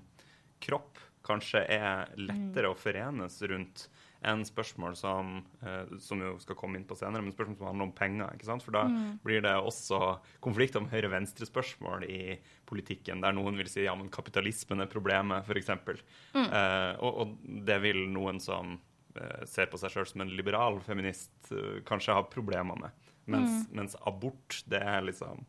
[0.63, 3.87] kropp kanskje er lettere å forenes rundt
[4.27, 7.89] enn spørsmål som, eh, som jo skal komme inn på senere, men spørsmål som handler
[7.89, 8.35] om penger.
[8.35, 8.65] ikke sant?
[8.67, 8.85] For da
[9.25, 14.83] blir det også konflikt om høyre-venstre-spørsmål i politikken, der noen vil si ja, men kapitalismen
[14.83, 15.71] er problemet, f.eks.
[15.71, 17.37] Eh, og, og
[17.67, 18.79] det vil noen som
[19.17, 23.05] eh, ser på seg sjøl som en liberal feminist, eh, kanskje ha problemer med.
[23.27, 25.43] Mens, mens abort, det er liksom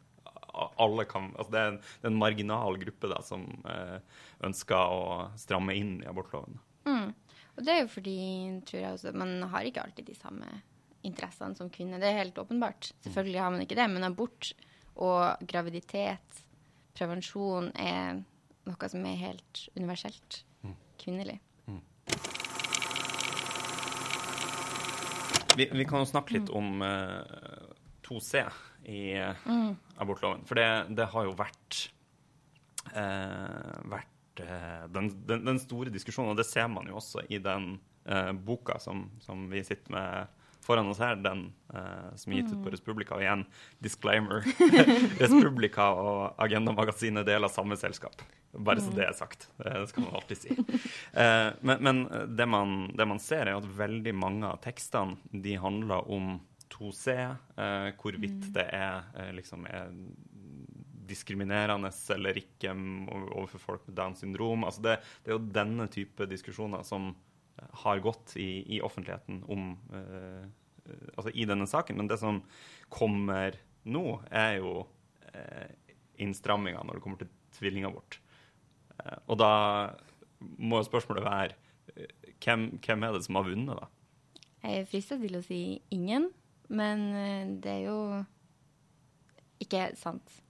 [0.57, 3.97] alle kan, altså det, er det er en marginal gruppe da, som eh,
[4.47, 5.03] ønsker å
[5.39, 6.59] stramme inn i abortloven.
[7.57, 8.17] Og det er jo fordi,
[8.69, 10.49] tror jeg også, man har ikke alltid de samme
[11.07, 11.99] interessene som kvinne.
[12.01, 12.91] Det er helt åpenbart.
[13.01, 14.51] Selvfølgelig har man ikke det, men abort
[14.97, 16.43] og graviditet,
[16.97, 18.21] prevensjon, er
[18.67, 20.43] noe som er helt universelt
[21.01, 21.39] kvinnelig.
[25.57, 27.71] Vi, vi kan jo snakke litt om uh,
[28.05, 28.43] 2C
[28.93, 30.43] i uh, abortloven.
[30.45, 31.79] For det, det har jo vært,
[32.91, 37.39] uh, vært eh, den, den, den store diskusjonen, og det ser man jo også i
[37.43, 40.33] den eh, boka som, som vi sitter med
[40.67, 43.15] foran oss her, den eh, som er gitt ut på Respublika.
[43.15, 43.45] Og igjen,
[43.83, 44.43] disclaimer.
[45.21, 48.19] Respublika og Agenda-magasinet er del av samme selskap.
[48.51, 49.47] Bare så det er sagt.
[49.61, 50.57] Det skal man alltid si.
[50.57, 52.03] Eh, men men
[52.35, 56.37] det, man, det man ser, er at veldig mange av tekstene de handler om
[56.73, 57.15] 2C,
[57.57, 59.93] eh, hvorvidt det er, eh, liksom er
[61.07, 64.65] diskriminerende eller ikke overfor folk med Downs syndrom.
[64.67, 69.43] Altså det, det er jo denne type diskusjoner som eh, har gått i, i offentligheten
[69.47, 70.47] om eh,
[71.17, 71.97] Altså i denne saken.
[71.99, 72.37] Men det som
[72.87, 73.57] kommer
[73.91, 74.85] nå, er jo
[75.33, 75.73] eh,
[76.23, 78.19] innstramminga når det kommer til tvillingabort.
[79.01, 79.51] Eh, og da
[80.39, 81.57] må spørsmålet være
[81.95, 83.91] eh, hvem, hvem er det som har vunnet, da?
[84.63, 85.61] Jeg er frista til å si
[85.93, 86.31] ingen,
[86.73, 87.99] men eh, det er jo
[89.63, 90.41] ikke sant,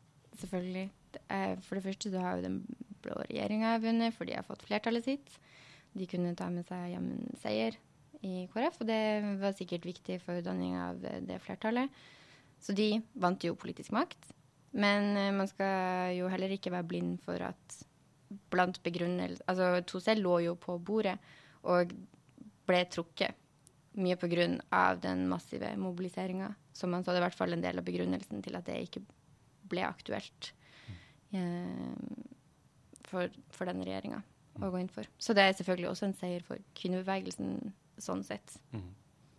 [0.42, 0.90] selvfølgelig.
[1.30, 2.58] Er- For det første så har jo den
[3.02, 5.40] blå regjeringa vunnet, for de har fått flertallet sitt.
[5.98, 7.78] De kunne ta med seg hjem en seier
[8.26, 9.02] i KrF, og det
[9.42, 11.90] var sikkert viktig for danninga av det, det flertallet.
[12.60, 14.34] Så de vant jo politisk makt.
[14.78, 17.78] Men eh, man skal jo heller ikke være blind for at
[18.52, 21.16] blant begrunnelser Altså, 2C lå jo på bordet
[21.64, 21.94] og
[22.68, 23.38] ble trukket
[23.98, 24.18] mye
[24.72, 26.54] av den massive mobiliseringa.
[26.74, 29.02] Så man så det i hvert fall en del av begrunnelsen til at det ikke
[29.72, 30.52] ble aktuelt
[31.36, 31.96] eh,
[33.08, 34.22] for, for denne regjeringa
[34.58, 35.06] å gå inn for.
[35.22, 37.52] Så det er selvfølgelig også en seier for kvinnebevegelsen
[38.02, 38.56] sånn sett.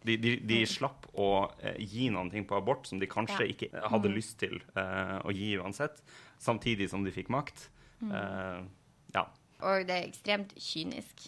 [0.07, 3.49] De, de, de slapp å eh, gi noen ting på abort som de kanskje Ja.
[3.51, 5.99] ikke hadde lyst til eh, å gi uansett,
[6.39, 7.67] samtidig som de fikk makt.
[8.07, 8.61] Eh,
[9.17, 9.25] ja.
[9.59, 11.27] Og det er ekstremt kynisk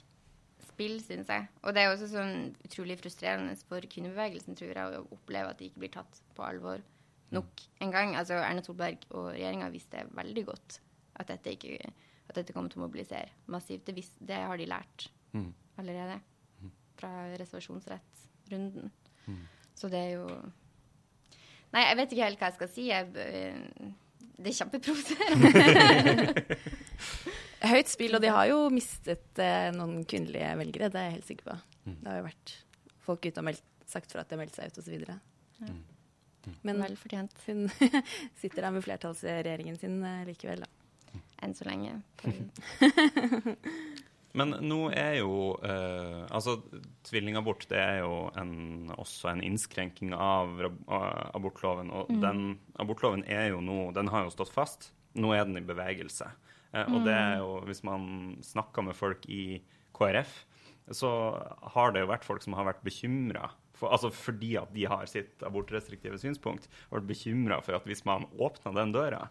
[0.71, 1.49] spill, syns jeg.
[1.67, 5.67] Og det er også sånn utrolig frustrerende for kvinnebevegelsen, tror jeg, å oppleve at de
[5.69, 6.79] ikke blir tatt på alvor
[7.33, 8.16] nok en gang.
[8.19, 10.81] Altså, Erna Solberg og regjeringa visste veldig godt
[11.21, 11.79] at dette, ikke,
[12.31, 13.85] at dette kom til å mobilisere massivt.
[13.87, 15.53] Det, vis, det har de lært Mm.
[15.79, 16.16] allerede
[16.99, 18.90] fra reservasjonsrettsrunden.
[19.79, 20.25] Så det er jo
[21.73, 22.87] Nei, jeg vet ikke helt hva jeg skal si.
[22.88, 23.93] Jeg, eh,
[24.43, 25.51] det er kjempeprovoserende.
[27.71, 31.29] Høyt spill, og de har jo mistet eh, noen kvinnelige velgere, det er jeg helt
[31.31, 31.57] sikker på.
[31.93, 32.55] Det har jo vært
[33.07, 34.95] folk ute og meldt, sagt fra at de har meldt seg ut, osv.
[36.66, 37.66] Men Vel fortjent, hun
[38.40, 41.20] sitter der med flertallsregjeringen sin eh, likevel, da.
[41.44, 41.98] enn så lenge.
[44.38, 46.61] Men nå er jo eh, Altså,
[47.09, 50.61] tvillingabort det er jo en, også en innskrenking av
[51.35, 51.90] abortloven.
[51.90, 54.92] Og den abortloven er jo nå Den har jo stått fast.
[55.18, 56.31] Nå er den i bevegelse.
[56.70, 59.59] Eh, og det er jo Hvis man snakker med folk i
[59.96, 60.37] KrF,
[60.94, 61.11] så
[61.74, 63.50] har det jo vært folk som har vært bekymra.
[63.81, 68.27] For, altså fordi at de har sitt abortrestriktive synspunkt, vært bekymra for at hvis man
[68.37, 69.23] åpner den døra,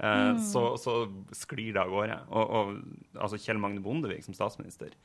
[0.00, 0.96] eh, så, så
[1.36, 2.18] sklir det av gårde.
[2.32, 4.96] Og, og altså Kjell Magne Bondevik som statsminister,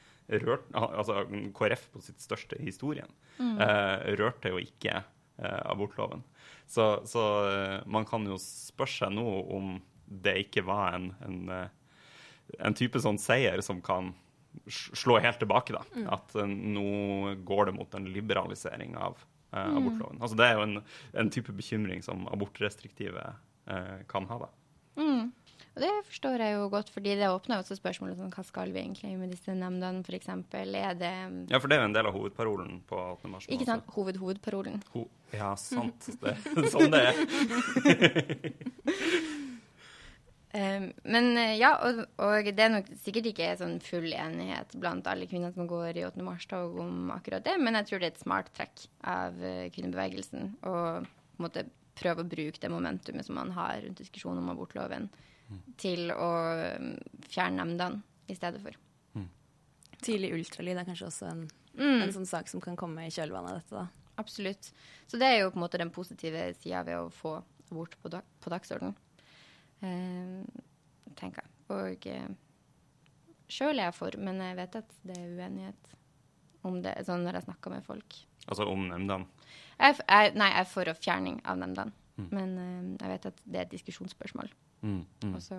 [0.45, 1.25] rørt, altså
[1.57, 3.57] KrF på sitt største historien, mm.
[3.59, 6.23] eh, rørte jo ikke eh, abortloven.
[6.69, 9.75] Så, så eh, man kan jo spørre seg nå om
[10.23, 14.13] det ikke var en, en, eh, en type sånn seier som kan
[14.69, 15.83] slå helt tilbake, da.
[16.15, 19.17] At uh, nå går det mot en liberalisering av
[19.51, 20.21] eh, abortloven.
[20.21, 20.81] Altså Det er jo en,
[21.23, 23.23] en type bekymring som abortrestriktive
[23.69, 24.51] uh, kan ha, da.
[25.73, 28.83] Og det forstår jeg jo godt, fordi det åpner også spørsmålet om hva skal vi
[28.83, 30.29] egentlig med disse nemndene, f.eks.
[30.53, 31.13] Er det
[31.49, 33.31] Ja, for det er jo en del av hovedparolen på 18.
[33.31, 33.47] mars.
[33.49, 33.89] Ikke sant?
[33.95, 34.83] Hoved-hovedparolen.
[34.93, 36.11] Ho ja, sant.
[36.21, 36.35] Det,
[36.69, 37.15] sånn det er.
[40.53, 45.07] Um, men eh, ja, og, og det er nok sikkert ikke sånn full enighet blant
[45.09, 46.21] alle kvinner som går i 8.
[46.21, 50.51] mars-tog om akkurat det, men jeg tror det er et smart trekk av eh, kvinnebevegelsen
[50.61, 51.65] å på en måte
[51.97, 55.09] prøve å bruke det momentumet som man har rundt diskusjonen om abortloven,
[55.77, 56.29] til å
[56.77, 56.93] um,
[57.29, 58.77] fjerne nemndene i stedet for.
[60.03, 62.03] Tidlig ultralyd er kanskje også en, Mm.
[62.03, 63.87] en sånn sak som kan komme i kjølvannet av dette, da.
[64.21, 64.67] Absolutt.
[65.09, 67.31] Så det er jo på en måte den positive sida ved å få
[67.71, 68.93] abort på, dag på dagsordenen.
[69.83, 70.63] Eh,
[71.19, 71.51] tenker jeg.
[71.73, 72.29] Og eh,
[73.51, 75.93] sjøl er jeg for, men jeg vet at det er uenighet
[76.63, 78.19] om det, sånn når jeg snakker med folk.
[78.47, 79.27] Altså om nemndene.
[79.79, 81.91] Jeg, jeg, nei, jeg er for fjerning av nemndene,
[82.31, 84.51] men eh, jeg vet at det er et diskusjonsspørsmål.
[84.83, 85.33] Mm, mm.
[85.39, 85.57] Også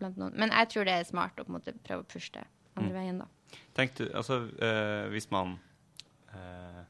[0.00, 0.34] blant noen.
[0.38, 2.46] Men jeg tror det er smart å på en måte prøve å pushe det
[2.78, 3.26] andre veien, da.
[3.74, 5.56] Tenk du, altså eh, Hvis man
[6.30, 6.82] uh,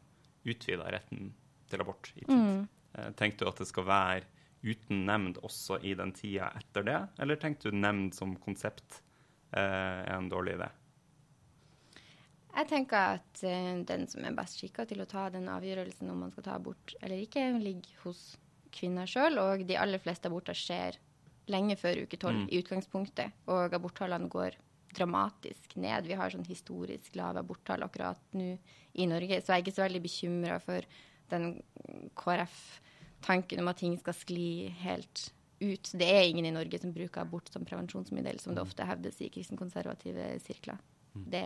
[0.45, 1.31] utvider retten
[1.73, 2.69] til abort i tid, Mm.
[2.99, 4.25] eh, tenker du at det skal være
[4.63, 9.01] uten nemnd også i den tida etter det, eller tenkte du nemnd som konsept
[9.57, 9.61] eh,
[10.05, 10.69] er en dårlig idé?
[12.51, 16.25] Jeg tenker at eh, den som er best skikka til å ta den avgjørelsen om
[16.27, 18.25] man skal ta abort eller ikke, ligger hos
[18.75, 19.39] kvinner sjøl.
[19.39, 20.99] Og de aller fleste aborter skjer
[21.51, 22.49] lenge før uke tolv Mm.
[22.51, 23.33] i utgangspunktet.
[23.51, 24.59] Og aborttallene går
[24.95, 26.07] dramatisk ned.
[26.07, 28.59] Vi har sånn historisk lave aborttall akkurat nå
[28.95, 30.83] i Norge, så jeg er ikke så veldig bekymra for
[31.31, 31.63] den
[33.21, 35.93] KrF-tanken om at ting skal skli helt ut.
[35.93, 39.29] Det er ingen i Norge som bruker abort som prevensjonsmiddel, som det ofte hevdes i
[39.29, 40.79] kristenkonservative sirkler.
[41.13, 41.45] Det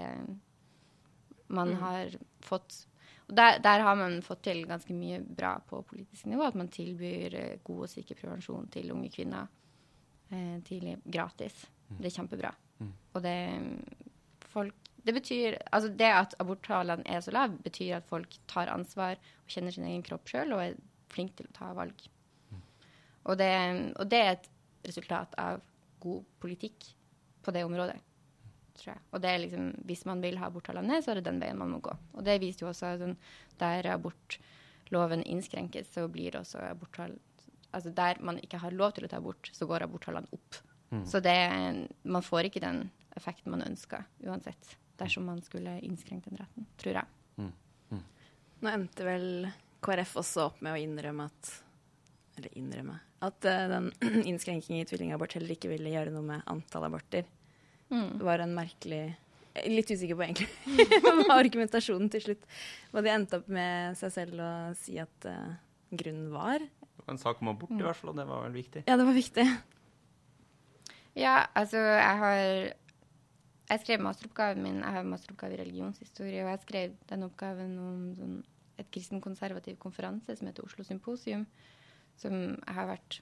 [1.48, 2.86] man har fått
[3.24, 6.44] og der, der har man fått til ganske mye bra på politisk nivå.
[6.44, 9.46] At man tilbyr eh, god og sikker prevensjon til unge kvinner
[10.28, 11.62] eh, tidlig gratis.
[11.88, 12.50] Det er kjempebra.
[13.14, 13.38] Og det
[14.52, 19.18] folk det betyr, altså det at aborttallene er så lave, betyr at folk tar ansvar
[19.20, 20.78] og kjenner sin egen kropp sjøl og er
[21.14, 22.08] flinke til å ta valg.
[23.24, 23.52] Og det,
[23.96, 24.50] og det er et
[24.84, 25.62] resultat av
[26.02, 26.90] god politikk
[27.44, 27.96] på det området.
[28.74, 29.02] tror jeg.
[29.14, 31.58] Og det er liksom, hvis man vil ha aborttallene ned, så er det den veien
[31.58, 31.94] man må gå.
[32.18, 33.16] Og det viser jo også sånn,
[33.60, 37.16] der abortloven innskrenkes, så blir også aborttall
[37.74, 40.60] Altså der man ikke har lov til å ta abort, så går aborttallene opp.
[41.10, 41.34] Så det,
[42.06, 42.84] man får ikke den
[43.18, 47.08] effekten man ønsker uansett, dersom man skulle innskrenke den retten, tror jeg.
[48.62, 49.26] Nå endte vel
[49.84, 51.50] KrF også opp med å innrømme at
[52.38, 53.90] Eller innrømme at uh, den
[54.30, 57.28] innskrenkingen i tvillingabort heller ikke ville gjøre noe med antall aborter.
[57.88, 58.18] Mm.
[58.18, 59.04] Det var en merkelig
[59.54, 60.48] er Litt usikker på egentlig
[61.28, 62.48] hva argumentasjonen til slutt.
[62.90, 65.54] Hva de endte opp med seg selv å si at uh,
[65.94, 66.64] grunnen var.
[66.64, 68.84] Det var en sak om abort, i hvert fall, og det var vel viktig.
[68.88, 69.44] Ja, det var viktig.
[71.14, 72.40] Ja, altså, jeg har
[73.70, 78.00] Jeg skrev masteroppgaven min Jeg har masteroppgave i religionshistorie, og jeg skrev den oppgaven om
[78.18, 78.34] sånn,
[78.78, 81.46] et kristen-konservativ konferanse som heter Oslo Symposium,
[82.16, 83.20] som jeg har vært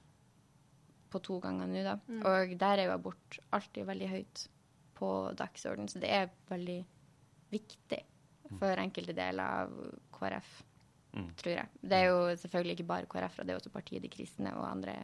[1.13, 1.99] på to ganger nå, da.
[2.25, 4.47] Og der er jo abort alltid veldig høyt
[4.97, 6.79] på dagsordenen, så det er veldig
[7.53, 7.99] viktig
[8.59, 10.63] for enkelte deler av KrF,
[11.13, 11.27] Mm.
[11.37, 11.69] tror jeg.
[11.83, 14.95] Det er jo selvfølgelig ikke bare KrF, det er også partiet De kristne og andre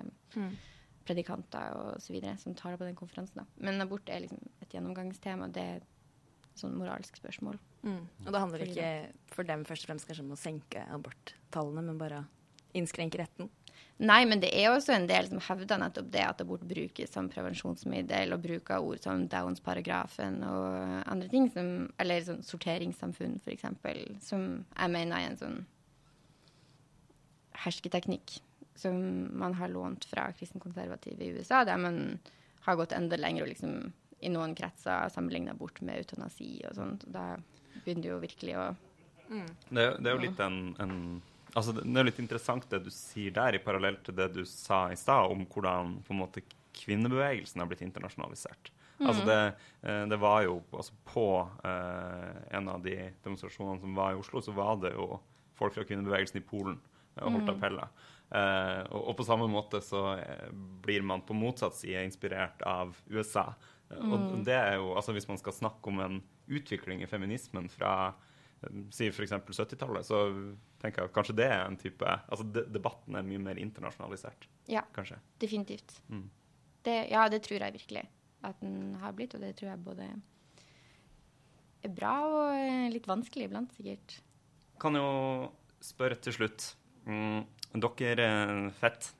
[1.05, 3.43] predikanter og så videre som taler på den konferansen.
[3.43, 3.45] Da.
[3.57, 5.49] Men abort er liksom et gjennomgangstema.
[5.53, 5.81] Det er
[6.61, 7.59] sånn moralsk spørsmål.
[7.85, 8.03] Mm.
[8.27, 8.91] Og det handler ikke
[9.35, 12.25] for dem først og fremst kanskje om å senke aborttallene, men bare
[12.79, 13.51] innskrenke retten.
[13.99, 17.27] Nei, men det er også en del som hevder nettopp det at abort brukes som
[17.33, 23.67] prevensjonsmiddel, og bruker ord som Downs-paragrafen og andre ting, som, eller sånn sorteringssamfunn f.eks.,
[24.29, 25.59] som jeg mener er en sånn
[27.65, 28.39] hersketeknikk
[28.79, 28.95] som
[29.35, 32.21] man har lånt fra kristenkonservative i USA, der man
[32.69, 33.91] har gått enda lenger og liksom
[34.21, 37.05] i noen kretser sammenligna bort med eutanasi og sånt.
[37.13, 37.37] Da
[37.85, 38.69] begynner det jo virkelig å
[39.71, 40.95] Det, er- det er jo litt en, en
[41.57, 44.43] Altså, det det er litt interessant det du sier der, i parallell til det du
[44.45, 46.43] sa i stad, om hvordan på en måte
[46.77, 48.71] kvinnebevegelsen har blitt internasjonalisert.
[49.01, 49.39] Altså det,
[49.83, 51.25] eh, det var jo altså på
[51.65, 55.21] eh, en av de demonstrasjonene som var i Oslo, så var det jo
[55.59, 56.77] folk fra kvinnebevegelsen i Polen
[57.17, 57.89] eh, og holdt appeller.
[58.31, 60.51] Eh, og, og på samme måte så eh,
[60.85, 63.49] blir man på motsatt side inspirert av USA.
[63.91, 67.69] Eh, Og det er jo, altså hvis man skal snakke om en utvikling i feminismen
[67.73, 68.15] fra
[68.63, 69.33] eh, si f.eks.
[69.33, 70.23] 70-tallet, så
[70.83, 74.49] tenker jeg at kanskje det er en type Altså de, debatten er mye mer internasjonalisert,
[74.69, 75.19] Ja, kanskje.
[75.41, 76.01] definitivt.
[76.09, 76.29] Mm.
[76.85, 78.07] Det, ja, det tror jeg virkelig
[78.47, 80.05] at den har blitt, og det tror jeg både
[81.83, 84.21] er bra og litt vanskelig iblant, sikkert.
[84.83, 85.51] Kan jo
[85.83, 86.75] spørre til slutt.
[87.09, 87.45] Mm,
[87.83, 89.13] dere eh, Fett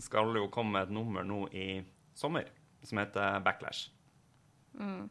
[0.00, 1.82] skal jo komme med et nummer nå i
[2.16, 2.48] sommer
[2.86, 3.90] som heter Backlash.
[4.76, 5.08] Mm.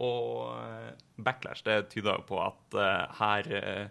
[0.00, 0.56] Og
[1.20, 3.88] backlash, det tyder jo på at eh, her eh,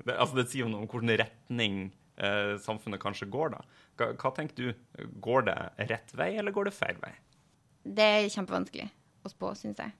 [0.00, 1.80] det, Altså, det sier jo noe om hvilken retning
[2.16, 3.60] eh, samfunnet kanskje går, da.
[4.00, 5.10] Hva, hva tenker du?
[5.20, 5.58] Går det
[5.90, 7.12] rett vei, eller går det feil vei?
[7.84, 8.88] Det er kjempevanskelig
[9.24, 9.92] å spå, syns jeg.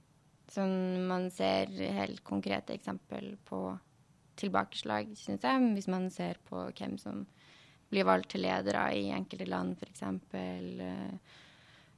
[0.50, 3.60] Sånn, man ser helt konkrete eksempel på
[4.40, 7.26] tilbakeslag, syns jeg, hvis man ser på hvem som
[7.90, 10.02] blir valgt til ledere i enkelte land, f.eks.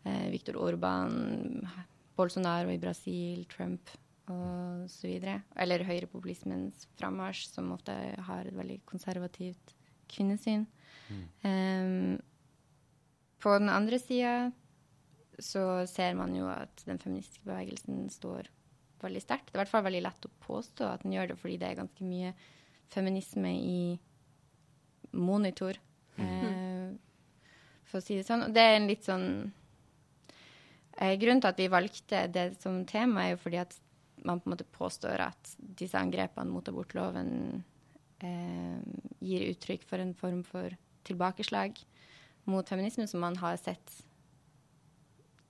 [0.04, 1.68] Eh, Viktor Orban,
[2.16, 3.90] Bolsonaro i Brasil, Trump
[4.30, 5.42] og så videre.
[5.58, 7.94] Eller høyrepopulismens frammarsj, som ofte
[8.26, 9.74] har et veldig konservativt
[10.12, 10.66] kvinnesyn.
[11.46, 12.18] Em,
[13.42, 14.50] på den andre sida
[15.42, 18.50] så ser man jo at den feministiske bevegelsen står
[19.02, 19.48] veldig sterkt.
[19.50, 21.70] Det er i hvert fall veldig lett å påstå at den gjør det, fordi det
[21.70, 22.34] er ganske mye
[22.92, 23.82] feminisme i
[25.12, 25.78] monitor,
[26.18, 26.92] eh,
[27.88, 28.46] for å si det sånn.
[28.46, 29.26] Og det er en litt sånn
[30.98, 33.76] Grunnen til at vi valgte det som tema, er jo fordi at
[34.26, 37.62] man på en måte påstår at disse angrepene mot abortloven
[38.22, 38.78] eh,
[39.24, 40.74] gir uttrykk for en form for
[41.08, 41.80] tilbakeslag
[42.50, 43.96] mot feminismen som man har sett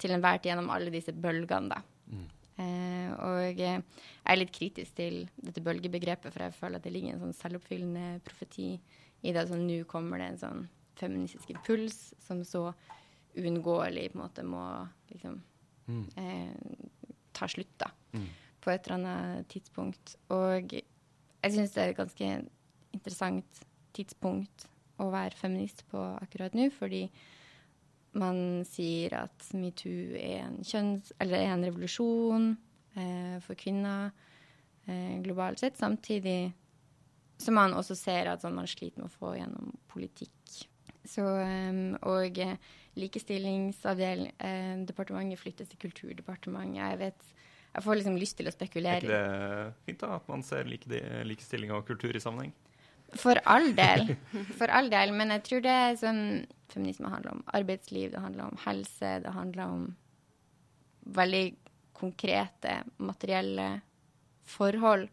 [0.01, 1.83] til enhver tid gjennom alle disse bølgene, da.
[2.61, 3.83] Eh, og eh, jeg
[4.29, 8.23] er litt kritisk til dette bølgebegrepet, for jeg føler at det ligger en sånn selvoppfyllende
[8.27, 8.75] profeti
[9.23, 9.47] i det.
[9.49, 10.65] Sånn, Nå kommer det en sånn
[11.01, 12.69] feministisk impuls som så
[13.39, 14.63] uunngåelig på en måte må
[15.11, 15.41] liksom
[16.21, 16.55] eh,
[17.33, 17.91] ta slutt, da.
[18.63, 20.17] På et eller annet tidspunkt.
[20.31, 22.29] Og jeg syns det er et ganske
[22.93, 23.63] interessant
[23.97, 24.69] tidspunkt
[25.03, 27.07] å være feminist på akkurat nå, fordi
[28.21, 31.15] man sier at metoo er en kjønns...
[31.23, 32.51] Eller er en revolusjon
[33.01, 34.13] eh, for kvinner
[34.85, 36.53] eh, globalt sett, samtidig
[37.43, 40.61] som man også ser at sånn, man sliter med å få gjennom politikk.
[41.09, 42.39] Så, eh, og
[43.01, 46.79] likestillingsdepartementet eh, flyttes til Kulturdepartementet.
[46.79, 47.23] Jeg vet
[47.73, 48.97] Jeg får liksom lyst til å spekulere.
[48.97, 50.85] Er ikke det fint da, at man ser like,
[51.25, 52.53] likestilling og kultur i sammenheng?
[53.17, 54.17] For all del.
[54.59, 55.13] For all del.
[55.17, 56.23] Men jeg tror det er sånn
[56.73, 59.83] Feminisme handler om arbeidsliv, det handler om helse, det handler om
[61.13, 61.47] veldig
[61.93, 63.85] konkrete, materielle
[64.49, 65.09] forhold.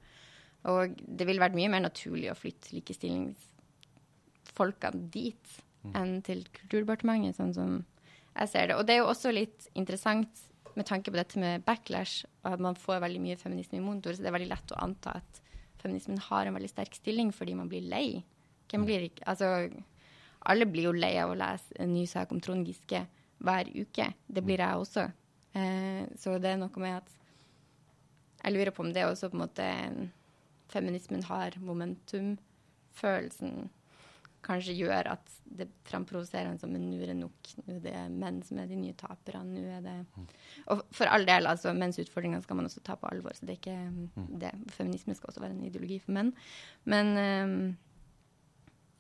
[0.72, 5.44] Og det ville vært mye mer naturlig å flytte likestillingsfolkene dit
[5.84, 7.70] enn til Kulturdepartementet, sånn som
[8.36, 8.76] jeg ser det.
[8.78, 10.32] Og det er jo også litt interessant
[10.78, 12.16] med tanke på dette med backlash,
[12.48, 15.10] at man får veldig mye feminisme i monitor, så det er veldig lett å anta
[15.20, 15.32] at
[15.82, 18.08] feminismen har en veldig sterk stilling fordi man blir lei.
[18.70, 19.46] Hvem blir ikke Altså,
[20.40, 23.02] alle blir jo lei av å lese en ny sak om Trond Giske
[23.44, 24.06] hver uke.
[24.28, 25.04] Det blir jeg også.
[25.58, 27.10] Eh, så det er noe med at
[28.40, 29.66] Jeg lurer på om det også på en måte
[30.70, 33.70] Feminismen har momentumfølelsen
[34.46, 37.52] kanskje gjør at det framprovoserer en som men nå er det nok.
[37.66, 39.44] Nå er det menn som er de nye taperne.
[39.50, 39.96] Nå er det
[40.72, 43.36] Og for all del, altså, menns utfordringer skal man også ta på alvor.
[43.36, 44.54] Så det er ikke det.
[44.76, 46.32] Feminisme skal også være en ideologi for menn.
[46.90, 47.58] Men um,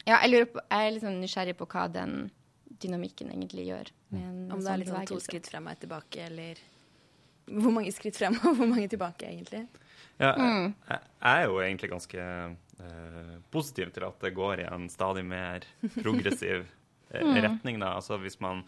[0.05, 2.17] ja, jeg lurer på Jeg er litt sånn nysgjerrig på hva den
[2.79, 3.93] dynamikken egentlig gjør.
[4.15, 6.63] En Om det sånn er liksom to skritt frem og ett tilbake, eller
[7.49, 9.67] Hvor mange skritt frem og hvor mange tilbake, egentlig?
[10.19, 12.23] Ja, jeg, jeg er jo egentlig ganske
[13.51, 15.65] positiv til at det går i en stadig mer
[15.99, 16.65] progressiv
[17.13, 17.79] eh, retning.
[17.81, 17.95] da.
[17.97, 18.63] Altså hvis man,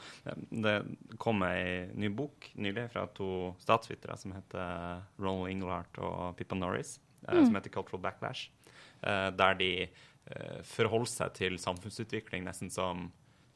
[0.49, 0.75] Det
[1.17, 6.99] kom ei ny bok nylig fra to statsvitere som heter Ronald Inglehart og Pippa Norris,
[7.27, 7.45] mm.
[7.45, 8.49] som heter Cultural Backlash.
[9.03, 13.11] eh, der de eh, forholder seg til samfunnsutvikling nesten som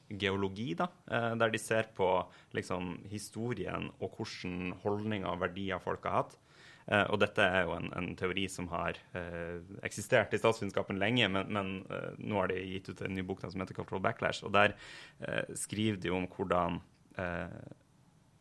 [0.10, 2.08] geologi, da, eh, der de ser på
[2.54, 6.38] liksom, historien og hvordan holdninger og verdier folk har hatt.
[6.86, 9.56] Eh, og dette er jo en, en teori som har eh,
[9.88, 13.42] eksistert i statsvitenskapen lenge, men, men eh, nå har de gitt ut en ny bok
[13.42, 14.76] som heter Cultural Backlash, og der
[15.20, 16.78] eh, skriver de om hvordan
[17.18, 17.58] eh,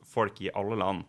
[0.04, 1.06] folk i alle land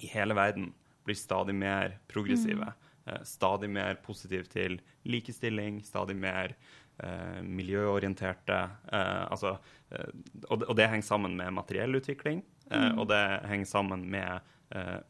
[0.00, 0.72] i hele verden
[1.04, 2.72] blir stadig mer progressive.
[3.04, 6.56] eh, Stadig mer positive til likestilling, stadig mer
[6.96, 8.62] eh, miljøorienterte.
[8.88, 9.58] eh, altså,
[9.92, 10.08] eh,
[10.48, 12.40] og, det, og det henger sammen med materiell utvikling,
[12.70, 14.40] eh, og det henger sammen med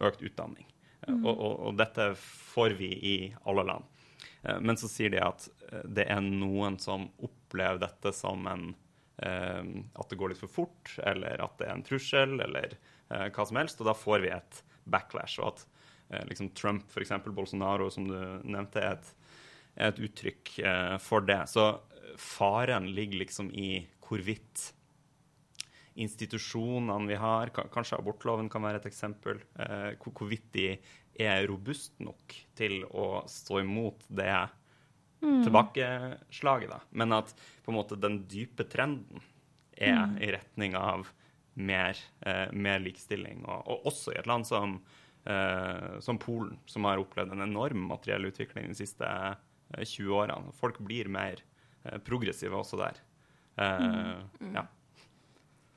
[0.03, 0.67] økt utdanning.
[1.07, 3.91] Eh, og, og, og dette får vi i alle land.
[4.45, 8.73] Eh, men så sier de at eh, det er noen som opplever dette som en
[9.23, 9.63] eh,
[9.95, 13.59] At det går litt for fort, eller at det er en trussel, eller hva som
[13.61, 13.79] helst.
[13.81, 15.37] Og da får vi et backlash.
[15.39, 17.13] Og at liksom Trump, f.eks.
[17.37, 19.11] Bolsonaro, som du nevnte, er et,
[19.77, 20.55] er et uttrykk
[21.05, 21.37] for det.
[21.53, 21.67] Så
[22.19, 24.65] faren ligger liksom i hvorvidt
[25.95, 30.69] institusjonene vi har, kanskje abortloven kan være et eksempel, eh, hvorvidt de
[31.23, 34.35] er robust nok til å stå imot det
[35.25, 36.71] tilbakeslaget.
[36.71, 36.81] Da.
[36.91, 37.33] Men at
[37.65, 39.23] på en måte den dype trenden
[39.75, 41.09] er i retning av
[41.55, 43.45] mer, eh, mer likestilling.
[43.47, 44.79] Og, og også i et land som,
[45.27, 50.55] eh, som Polen, som har opplevd en enorm materiell utvikling de siste eh, 20 årene.
[50.59, 51.43] Folk blir mer
[51.85, 53.03] eh, progressive også der.
[53.55, 54.51] Mm.
[54.57, 54.65] Ja.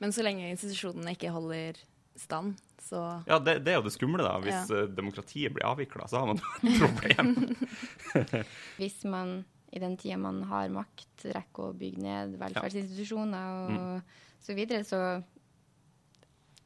[0.03, 1.79] Men så lenge institusjonene ikke holder
[2.17, 4.37] stand, så Ja, det, det er jo det skumle, da.
[4.41, 4.83] Hvis Ja.
[4.83, 7.55] eh, demokratiet blir avvikla, så har man et problem.
[8.79, 9.39] Hvis man
[9.73, 15.01] i den tida man har makt, rekker å bygge ned velferdsinstitusjoner og så videre, så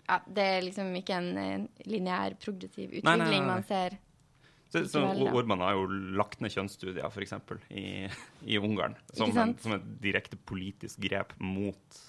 [0.07, 3.47] ja, det er liksom ikke en, en lineær progressiv utvikling nei, nei, nei.
[3.47, 3.97] man ser.
[4.71, 5.01] Så, så
[5.31, 7.33] Orban har jo lagt ned kjønnsstudier, f.eks.,
[7.75, 8.07] i,
[8.47, 8.95] i Ungarn.
[9.11, 11.99] Som, en, som et direkte politisk grep mot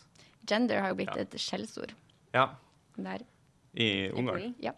[0.48, 1.22] Gender har jo blitt Ja.
[1.22, 1.92] et skjellsord
[2.34, 2.48] Ja,
[2.96, 3.22] der.
[3.74, 4.54] i Ungarn.
[4.60, 4.72] Ja.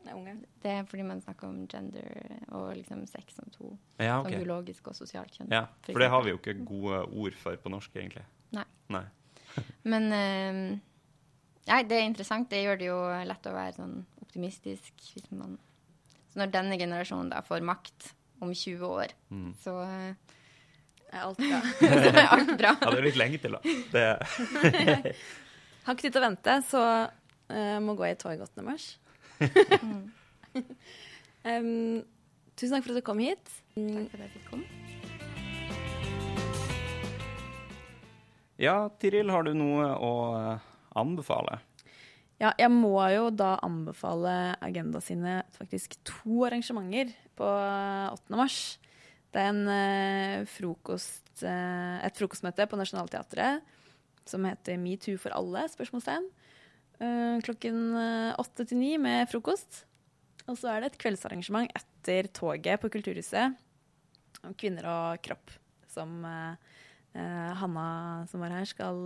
[0.62, 3.76] Det er fordi man snakker om gender og liksom sex som to.
[3.98, 4.38] Ja, Som ok.
[4.38, 5.50] biologisk og sosialt kjønn.
[5.50, 8.22] Ja, for for det har vi jo ikke gode ord for på norsk, egentlig.
[8.52, 8.64] Nei.
[8.90, 9.04] Nei.
[9.84, 10.78] Men uh,
[11.66, 12.50] Nei, det er interessant.
[12.50, 15.58] Det gjør det jo lett å være sånn optimistisk hvis man
[16.28, 18.12] Så når denne generasjonen da får makt
[18.42, 19.54] om 20 år, Mm.
[19.64, 20.14] så uh,
[21.14, 21.60] Er alt bra.
[21.78, 22.76] så er alt bra.
[22.82, 23.60] Ja, det er litt lenge til, da.
[23.92, 25.14] Det,
[25.84, 26.80] Har ikke tid til å vente, så
[27.12, 28.62] uh, må gå i tog 8.
[28.64, 28.86] mars.
[31.44, 32.00] um,
[32.56, 33.44] tusen takk for at du kom hit.
[33.76, 34.64] Takk for at jeg fikk komme.
[38.64, 40.64] ja, Tiril, har du noe å eh,
[40.96, 41.58] anbefale?
[42.40, 48.40] Ja, jeg må jo da anbefale Agenda sine faktisk to arrangementer på 8.
[48.40, 48.78] mars.
[49.34, 53.73] Det er en, eh, frokost, eh, et frokostmøte på Nationaltheatret
[54.28, 55.66] som heter Metoo for alle?
[55.72, 56.28] spørsmålstegn.
[57.00, 59.84] Eh, klokken eh, åtte til ni med frokost.
[60.48, 63.56] Og så er det et kveldsarrangement etter toget på Kulturhuset
[64.44, 65.54] om kvinner og kropp,
[65.88, 66.74] som eh,
[67.14, 67.86] Hanna
[68.28, 69.00] som var her, skal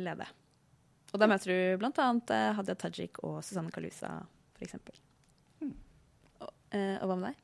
[0.00, 0.30] lede.
[1.14, 1.86] Og da møter du
[2.34, 4.16] eh, Hadia Tajik og Susanne Kalusa,
[4.58, 4.74] f.eks.
[6.42, 7.42] Og, eh, og hva med deg?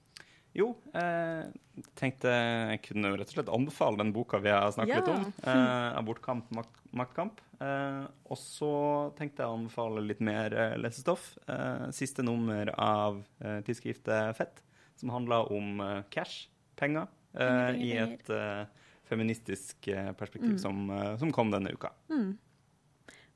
[0.57, 4.99] Jo, jeg tenkte jeg kunne rett og slett anbefale den boka vi har snakket Ja.
[4.99, 5.33] litt om.
[5.47, 7.39] Eh, 'Abortkamp, makt, maktkamp'.
[7.61, 11.39] Eh, og så tenkte jeg å anbefale litt mer eh, lesestoff.
[11.47, 14.63] Eh, siste nummer av eh, tidsskriftet Fett,
[14.97, 18.65] som handler om eh, cash, penger, eh, i et eh,
[19.05, 21.91] feministisk eh, perspektiv som, eh, som kom denne uka.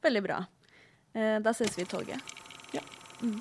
[0.02, 0.44] Veldig bra.
[1.14, 2.20] Eh, da ses vi i toget.
[2.72, 2.80] Ja.
[3.22, 3.40] Mm.